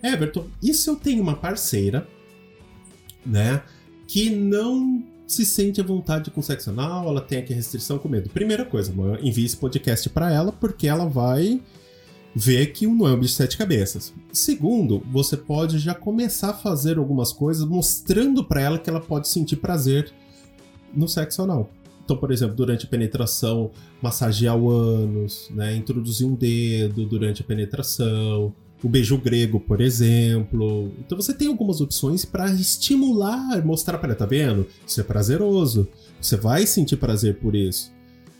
Everton, 0.03 0.47
e 0.61 0.75
se 0.75 0.91
eu 0.91 0.97
tenho 0.97 1.23
uma 1.23 1.37
parceira, 1.37 2.07
né, 3.25 3.63
que 4.09 4.29
não 4.29 5.05
se 5.27 5.47
sente 5.47 5.81
à 5.81 5.85
vontade 5.85 6.31
com 6.31 6.43
sexo 6.43 6.71
anal, 6.71 7.09
ela 7.09 7.21
tem 7.21 7.39
aqui 7.39 7.55
restrição 7.55 7.97
com 7.97 8.09
medo? 8.09 8.29
Primeira 8.29 8.65
coisa, 8.65 8.93
envie 9.23 9.45
esse 9.45 9.57
podcast 9.57 10.11
para 10.11 10.33
ela, 10.33 10.51
porque 10.51 10.89
ela 10.89 11.07
vai 11.07 11.61
vê 12.35 12.67
que 12.67 12.85
não 12.85 13.07
é 13.07 13.13
um 13.13 13.21
bicho 13.21 13.31
de 13.31 13.37
sete 13.37 13.57
cabeças. 13.57 14.13
Segundo, 14.33 15.01
você 15.13 15.37
pode 15.37 15.79
já 15.79 15.95
começar 15.95 16.51
a 16.51 16.55
fazer 16.55 16.99
algumas 16.99 17.33
coisas 17.33 17.65
mostrando 17.65 18.43
para 18.43 18.61
ela 18.61 18.79
que 18.79 18.91
ela 18.91 19.01
pode 19.01 19.29
sentir 19.29 19.57
prazer 19.57 20.13
no 20.93 21.09
sexo 21.09 21.43
anal. 21.43 21.71
Então, 22.05 22.17
por 22.17 22.31
exemplo, 22.31 22.55
durante 22.55 22.85
a 22.85 22.89
penetração, 22.89 23.71
massagear 24.03 24.57
o 24.57 24.71
ânus, 24.71 25.49
né? 25.51 25.75
introduzir 25.75 26.27
um 26.27 26.35
dedo 26.35 27.07
durante 27.07 27.41
a 27.41 27.45
penetração, 27.45 28.53
o 28.83 28.89
beijo 28.89 29.17
grego, 29.17 29.59
por 29.59 29.81
exemplo. 29.81 30.93
Então 30.99 31.17
você 31.17 31.33
tem 31.33 31.49
algumas 31.49 31.81
opções 31.81 32.25
para 32.25 32.53
estimular, 32.53 33.65
mostrar 33.65 33.97
para 33.97 34.15
tá 34.15 34.27
vendo? 34.27 34.67
Isso 34.87 35.01
é 35.01 35.05
prazeroso. 35.05 35.89
Você 36.21 36.37
vai 36.37 36.67
sentir 36.67 36.97
prazer 36.97 37.37
por 37.39 37.55
isso. 37.55 37.94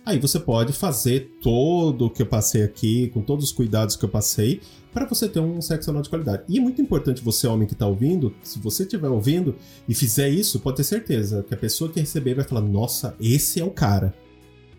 Aí 0.07 0.19
você 0.19 0.39
pode 0.39 0.73
fazer 0.75 1.31
todo 1.41 2.07
o 2.07 2.11
que 2.11 2.21
eu 2.21 2.27
passei 2.27 2.63
aqui, 2.63 3.09
com 3.09 3.23
todos 3.23 3.47
os 3.47 3.53
cuidados 3.53 3.97
que 3.97 4.05
eu 4.05 4.09
passei, 4.09 4.61
para 4.93 5.07
você 5.07 5.27
ter 5.27 5.41
um 5.41 5.63
sexo 5.63 5.91
anal 5.91 6.03
de 6.03 6.11
qualidade. 6.11 6.43
E 6.47 6.59
é 6.59 6.61
muito 6.61 6.81
importante 6.83 7.25
você, 7.25 7.47
homem 7.47 7.67
que 7.67 7.73
está 7.73 7.87
ouvindo, 7.87 8.35
se 8.43 8.59
você 8.59 8.83
estiver 8.83 9.09
ouvindo 9.09 9.57
e 9.89 9.95
fizer 9.95 10.29
isso, 10.29 10.61
pode 10.61 10.77
ter 10.77 10.85
certeza 10.85 11.43
que 11.43 11.55
a 11.55 11.57
pessoa 11.57 11.91
que 11.91 12.01
receber 12.01 12.35
vai 12.35 12.45
falar: 12.45 12.61
Nossa, 12.61 13.17
esse 13.19 13.61
é 13.61 13.65
o 13.65 13.71
cara. 13.71 14.15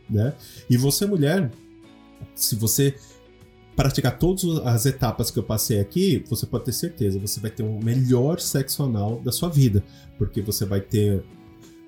Né? 0.07 0.33
E 0.69 0.77
você, 0.77 1.07
mulher, 1.07 1.51
se 2.35 2.55
você 2.55 2.93
praticar 3.75 4.17
todas 4.17 4.43
as 4.65 4.85
etapas 4.85 5.31
que 5.31 5.39
eu 5.39 5.43
passei 5.43 5.79
aqui, 5.79 6.23
você 6.29 6.45
pode 6.45 6.65
ter 6.65 6.71
certeza, 6.71 7.19
você 7.19 7.39
vai 7.39 7.51
ter 7.51 7.63
um 7.63 7.79
melhor 7.83 8.39
sexo 8.39 8.83
anal 8.83 9.19
da 9.19 9.31
sua 9.31 9.49
vida, 9.49 9.83
porque 10.17 10.41
você 10.41 10.65
vai 10.65 10.79
ter 10.79 11.23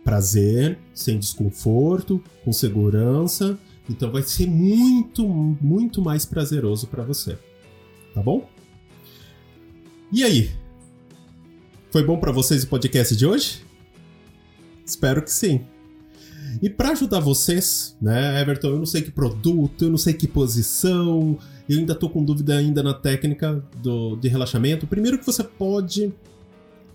prazer, 0.07 0.79
sem 0.93 1.19
desconforto, 1.19 2.23
com 2.45 2.53
segurança. 2.53 3.59
Então 3.89 4.09
vai 4.09 4.23
ser 4.23 4.47
muito, 4.47 5.27
muito 5.27 6.01
mais 6.01 6.23
prazeroso 6.23 6.87
para 6.87 7.03
você. 7.03 7.37
Tá 8.13 8.21
bom? 8.21 8.49
E 10.09 10.23
aí? 10.23 10.49
Foi 11.91 12.05
bom 12.05 12.17
para 12.17 12.31
vocês 12.31 12.63
o 12.63 12.67
podcast 12.67 13.17
de 13.17 13.25
hoje? 13.25 13.65
Espero 14.85 15.21
que 15.21 15.29
sim. 15.29 15.65
E 16.61 16.69
para 16.69 16.91
ajudar 16.91 17.19
vocês, 17.19 17.97
né, 18.01 18.41
Everton, 18.41 18.69
eu 18.69 18.79
não 18.79 18.85
sei 18.85 19.01
que 19.01 19.11
produto, 19.11 19.83
eu 19.83 19.89
não 19.89 19.97
sei 19.97 20.13
que 20.13 20.25
posição, 20.25 21.37
eu 21.67 21.79
ainda 21.79 21.93
tô 21.93 22.09
com 22.09 22.23
dúvida 22.23 22.55
ainda 22.55 22.81
na 22.81 22.93
técnica 22.93 23.61
do, 23.83 24.15
de 24.15 24.29
relaxamento. 24.29 24.87
Primeiro 24.87 25.19
que 25.19 25.25
você 25.25 25.43
pode, 25.43 26.13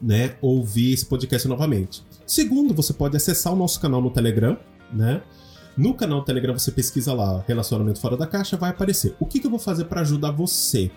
né, 0.01 0.35
ouvir 0.40 0.94
esse 0.94 1.05
podcast 1.05 1.46
novamente. 1.46 2.03
Segundo, 2.26 2.74
você 2.74 2.92
pode 2.92 3.16
acessar 3.16 3.52
o 3.52 3.56
nosso 3.56 3.80
canal 3.80 4.00
no 4.00 4.11
Telegram, 4.11 4.56
né? 4.92 5.22
No 5.76 5.94
canal 5.94 6.20
do 6.20 6.26
Telegram 6.26 6.52
você 6.56 6.70
pesquisa 6.70 7.14
lá 7.14 7.42
relacionamento 7.46 7.98
fora 7.98 8.16
da 8.16 8.26
caixa, 8.26 8.56
vai 8.56 8.70
aparecer. 8.70 9.16
O 9.18 9.26
que, 9.26 9.40
que 9.40 9.46
eu 9.46 9.50
vou 9.50 9.58
fazer 9.58 9.85
para 9.87 10.02
ajudar 10.02 10.30
você? 10.30 10.90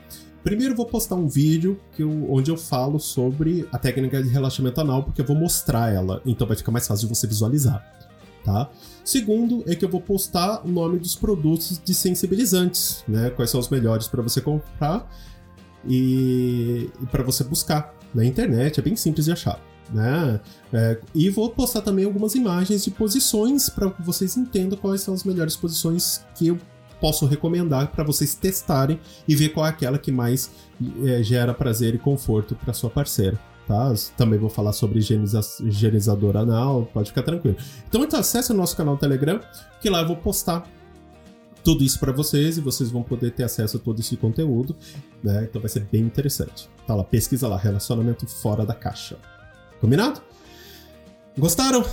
Primeiro 0.43 0.73
eu 0.73 0.77
vou 0.77 0.85
postar 0.85 1.15
um 1.15 1.27
vídeo 1.27 1.79
eu, 1.97 2.31
onde 2.31 2.51
eu 2.51 2.57
falo 2.57 2.99
sobre 2.99 3.67
a 3.71 3.79
técnica 3.79 4.21
de 4.21 4.29
relaxamento 4.29 4.79
anal, 4.79 5.03
porque 5.03 5.21
eu 5.21 5.25
vou 5.25 5.35
mostrar 5.35 5.91
ela, 5.91 6.21
então 6.25 6.45
vai 6.45 6.55
ficar 6.55 6.71
mais 6.71 6.85
fácil 6.87 7.07
de 7.07 7.15
você 7.15 7.25
visualizar, 7.25 7.83
tá? 8.43 8.69
Segundo 9.03 9.63
é 9.65 9.75
que 9.75 9.83
eu 9.83 9.89
vou 9.89 10.01
postar 10.01 10.63
o 10.63 10.67
nome 10.67 10.99
dos 10.99 11.15
produtos 11.15 11.81
de 11.83 11.93
sensibilizantes, 11.95 13.03
né? 13.07 13.31
Quais 13.31 13.49
são 13.49 13.59
os 13.59 13.69
melhores 13.69 14.07
para 14.07 14.21
você 14.21 14.39
comprar 14.39 15.09
e, 15.87 16.91
e 17.01 17.05
para 17.07 17.23
você 17.23 17.43
buscar 17.43 17.95
na 18.13 18.23
internet, 18.23 18.79
é 18.79 18.83
bem 18.83 18.95
simples 18.95 19.25
de 19.25 19.31
achar 19.31 19.59
né? 19.93 20.39
É, 20.73 20.99
e 21.13 21.29
vou 21.29 21.49
postar 21.49 21.81
também 21.81 22.05
algumas 22.05 22.35
imagens 22.35 22.83
de 22.83 22.91
posições 22.91 23.69
para 23.69 23.89
que 23.89 24.01
vocês 24.01 24.37
entendam 24.37 24.77
quais 24.77 25.01
são 25.01 25.13
as 25.13 25.23
melhores 25.23 25.55
posições 25.55 26.25
que 26.35 26.47
eu 26.47 26.57
posso 26.99 27.25
recomendar 27.25 27.91
para 27.91 28.03
vocês 28.03 28.33
testarem 28.35 28.99
e 29.27 29.35
ver 29.35 29.49
qual 29.49 29.65
é 29.65 29.69
aquela 29.69 29.97
que 29.97 30.11
mais 30.11 30.49
é, 31.03 31.21
gera 31.21 31.53
prazer 31.53 31.93
e 31.93 31.97
conforto 31.97 32.55
para 32.55 32.73
sua 32.73 32.89
parceira. 32.89 33.39
Tá? 33.67 33.93
Também 34.15 34.37
vou 34.37 34.49
falar 34.49 34.73
sobre 34.73 34.99
higieniza 34.99 35.39
higienizador 35.61 36.37
anal, 36.37 36.87
pode 36.93 37.09
ficar 37.09 37.23
tranquilo. 37.23 37.57
Então, 37.87 38.03
então 38.03 38.19
acesse 38.19 38.51
o 38.51 38.55
nosso 38.55 38.77
canal 38.77 38.97
Telegram, 38.97 39.39
que 39.81 39.89
lá 39.89 40.01
eu 40.01 40.07
vou 40.07 40.17
postar 40.17 40.67
tudo 41.63 41.83
isso 41.83 41.99
para 41.99 42.11
vocês 42.11 42.59
e 42.59 42.61
vocês 42.61 42.91
vão 42.91 43.01
poder 43.01 43.31
ter 43.31 43.43
acesso 43.43 43.77
a 43.77 43.79
todo 43.79 43.99
esse 43.99 44.15
conteúdo, 44.15 44.75
né? 45.23 45.47
Então 45.49 45.59
vai 45.59 45.67
ser 45.67 45.79
bem 45.91 46.03
interessante. 46.03 46.69
Tá 46.85 46.93
lá, 46.93 47.03
pesquisa 47.03 47.47
lá, 47.47 47.57
relacionamento 47.57 48.27
fora 48.27 48.63
da 48.63 48.75
caixa. 48.75 49.17
Combinado? 49.79 50.21
Gostaram? 51.37 51.83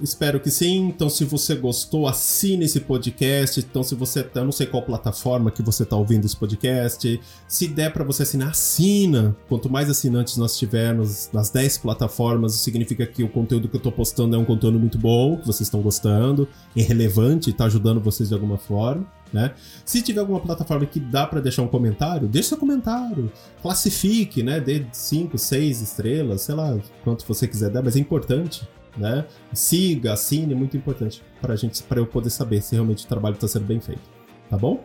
Espero 0.00 0.40
que 0.40 0.50
sim. 0.50 0.88
Então, 0.88 1.08
se 1.08 1.24
você 1.24 1.54
gostou, 1.54 2.06
assine 2.06 2.64
esse 2.64 2.80
podcast. 2.80 3.60
Então, 3.60 3.82
se 3.82 3.94
você 3.94 4.22
tá, 4.22 4.40
eu 4.40 4.44
não 4.44 4.52
sei 4.52 4.66
qual 4.66 4.82
plataforma 4.82 5.50
que 5.50 5.62
você 5.62 5.82
está 5.82 5.96
ouvindo 5.96 6.24
esse 6.24 6.36
podcast, 6.36 7.20
se 7.48 7.68
der 7.68 7.92
para 7.92 8.04
você 8.04 8.22
assinar, 8.22 8.50
assina. 8.50 9.36
Quanto 9.48 9.70
mais 9.70 9.88
assinantes 9.88 10.36
nós 10.36 10.58
tivermos 10.58 11.30
nas 11.32 11.50
10 11.50 11.78
plataformas, 11.78 12.54
significa 12.54 13.06
que 13.06 13.22
o 13.22 13.28
conteúdo 13.28 13.68
que 13.68 13.76
eu 13.76 13.78
estou 13.78 13.92
postando 13.92 14.34
é 14.34 14.38
um 14.38 14.44
conteúdo 14.44 14.78
muito 14.78 14.98
bom, 14.98 15.36
que 15.36 15.46
vocês 15.46 15.66
estão 15.66 15.80
gostando, 15.80 16.48
é 16.76 16.82
relevante, 16.82 17.50
está 17.50 17.64
ajudando 17.66 18.00
vocês 18.00 18.28
de 18.28 18.34
alguma 18.34 18.58
forma. 18.58 19.06
Né? 19.32 19.52
Se 19.84 20.00
tiver 20.00 20.20
alguma 20.20 20.38
plataforma 20.38 20.86
que 20.86 21.00
dá 21.00 21.26
para 21.26 21.40
deixar 21.40 21.62
um 21.62 21.66
comentário, 21.66 22.28
deixe 22.28 22.50
seu 22.50 22.56
comentário, 22.56 23.32
classifique, 23.60 24.44
né? 24.44 24.60
Dê 24.60 24.86
5, 24.92 25.36
6 25.36 25.80
estrelas, 25.80 26.42
sei 26.42 26.54
lá, 26.54 26.78
quanto 27.02 27.26
você 27.26 27.48
quiser 27.48 27.68
dar, 27.68 27.82
mas 27.82 27.96
é 27.96 27.98
importante, 27.98 28.68
né? 28.96 29.24
Siga, 29.52 30.12
assine, 30.12 30.52
é 30.52 30.56
muito 30.56 30.76
importante 30.76 31.22
para 31.40 31.56
gente, 31.56 31.82
para 31.82 32.00
eu 32.00 32.06
poder 32.06 32.30
saber 32.30 32.62
se 32.62 32.74
realmente 32.74 33.04
o 33.04 33.08
trabalho 33.08 33.34
está 33.34 33.48
sendo 33.48 33.66
bem 33.66 33.80
feito, 33.80 34.02
tá 34.48 34.56
bom? 34.56 34.84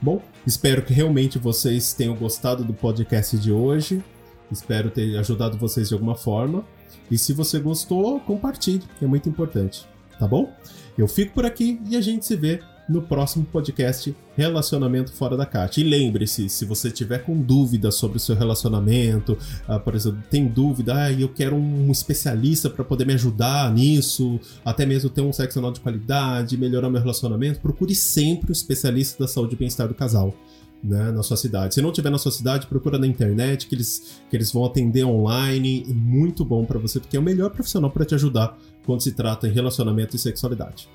Bom, 0.00 0.22
espero 0.46 0.82
que 0.82 0.92
realmente 0.92 1.38
vocês 1.38 1.92
tenham 1.92 2.14
gostado 2.14 2.62
do 2.64 2.72
podcast 2.72 3.36
de 3.36 3.50
hoje. 3.50 4.02
Espero 4.50 4.90
ter 4.90 5.18
ajudado 5.18 5.58
vocês 5.58 5.88
de 5.88 5.94
alguma 5.94 6.14
forma. 6.14 6.64
E 7.10 7.18
se 7.18 7.32
você 7.32 7.58
gostou, 7.58 8.20
compartilhe, 8.20 8.84
é 9.02 9.06
muito 9.06 9.28
importante, 9.28 9.86
tá 10.18 10.26
bom? 10.26 10.52
Eu 10.96 11.08
fico 11.08 11.34
por 11.34 11.44
aqui 11.44 11.80
e 11.88 11.96
a 11.96 12.00
gente 12.00 12.24
se 12.24 12.36
vê 12.36 12.60
no 12.88 13.02
próximo 13.02 13.44
podcast 13.44 14.16
Relacionamento 14.34 15.12
Fora 15.12 15.36
da 15.36 15.44
Caixa. 15.44 15.80
E 15.80 15.84
lembre-se, 15.84 16.48
se 16.48 16.64
você 16.64 16.90
tiver 16.90 17.18
com 17.18 17.40
dúvidas 17.40 17.96
sobre 17.96 18.16
o 18.16 18.20
seu 18.20 18.34
relacionamento, 18.34 19.36
uh, 19.68 19.78
por 19.78 19.94
exemplo, 19.94 20.22
tem 20.30 20.46
dúvida, 20.46 20.94
ah, 20.94 21.12
eu 21.12 21.28
quero 21.28 21.54
um 21.54 21.90
especialista 21.90 22.70
para 22.70 22.84
poder 22.84 23.04
me 23.04 23.12
ajudar 23.12 23.72
nisso, 23.72 24.40
até 24.64 24.86
mesmo 24.86 25.10
ter 25.10 25.20
um 25.20 25.32
sexo 25.32 25.58
anal 25.58 25.72
de 25.72 25.80
qualidade, 25.80 26.56
melhorar 26.56 26.88
meu 26.88 27.00
relacionamento, 27.00 27.60
procure 27.60 27.94
sempre 27.94 28.50
o 28.50 28.52
especialista 28.52 29.22
da 29.22 29.28
saúde 29.28 29.54
e 29.54 29.58
bem-estar 29.58 29.86
do 29.86 29.94
casal. 29.94 30.34
Né, 30.80 31.10
na 31.10 31.24
sua 31.24 31.36
cidade. 31.36 31.74
Se 31.74 31.82
não 31.82 31.90
tiver 31.90 32.08
na 32.08 32.18
sua 32.18 32.30
cidade, 32.30 32.68
procura 32.68 33.00
na 33.00 33.06
internet 33.08 33.66
que 33.66 33.74
eles, 33.74 34.20
que 34.30 34.36
eles 34.36 34.52
vão 34.52 34.64
atender 34.64 35.02
online. 35.02 35.84
Muito 35.88 36.44
bom 36.44 36.64
para 36.64 36.78
você, 36.78 37.00
porque 37.00 37.16
é 37.16 37.20
o 37.20 37.22
melhor 37.22 37.50
profissional 37.50 37.90
para 37.90 38.04
te 38.04 38.14
ajudar 38.14 38.56
quando 38.86 39.00
se 39.00 39.10
trata 39.10 39.48
em 39.48 39.50
relacionamento 39.50 40.14
e 40.14 40.20
sexualidade. 40.20 40.88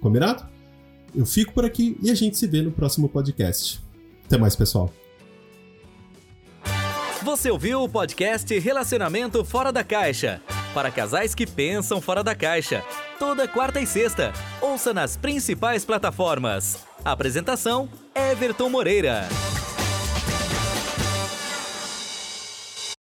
Combinado? 0.00 0.46
Eu 1.16 1.24
fico 1.24 1.52
por 1.54 1.64
aqui 1.64 1.96
e 2.02 2.10
a 2.10 2.14
gente 2.14 2.36
se 2.36 2.46
vê 2.46 2.60
no 2.60 2.70
próximo 2.70 3.08
podcast. 3.08 3.80
Até 4.26 4.36
mais, 4.36 4.54
pessoal. 4.54 4.92
Você 7.22 7.50
ouviu 7.50 7.82
o 7.82 7.88
podcast 7.88 8.56
Relacionamento 8.58 9.44
Fora 9.44 9.72
da 9.72 9.82
Caixa? 9.82 10.42
Para 10.74 10.90
casais 10.90 11.34
que 11.34 11.46
pensam 11.46 12.02
fora 12.02 12.22
da 12.22 12.34
caixa. 12.34 12.84
Toda 13.18 13.48
quarta 13.48 13.80
e 13.80 13.86
sexta. 13.86 14.30
Ouça 14.60 14.92
nas 14.92 15.16
principais 15.16 15.86
plataformas. 15.86 16.84
Apresentação: 17.02 17.88
Everton 18.14 18.68
Moreira. 18.68 19.26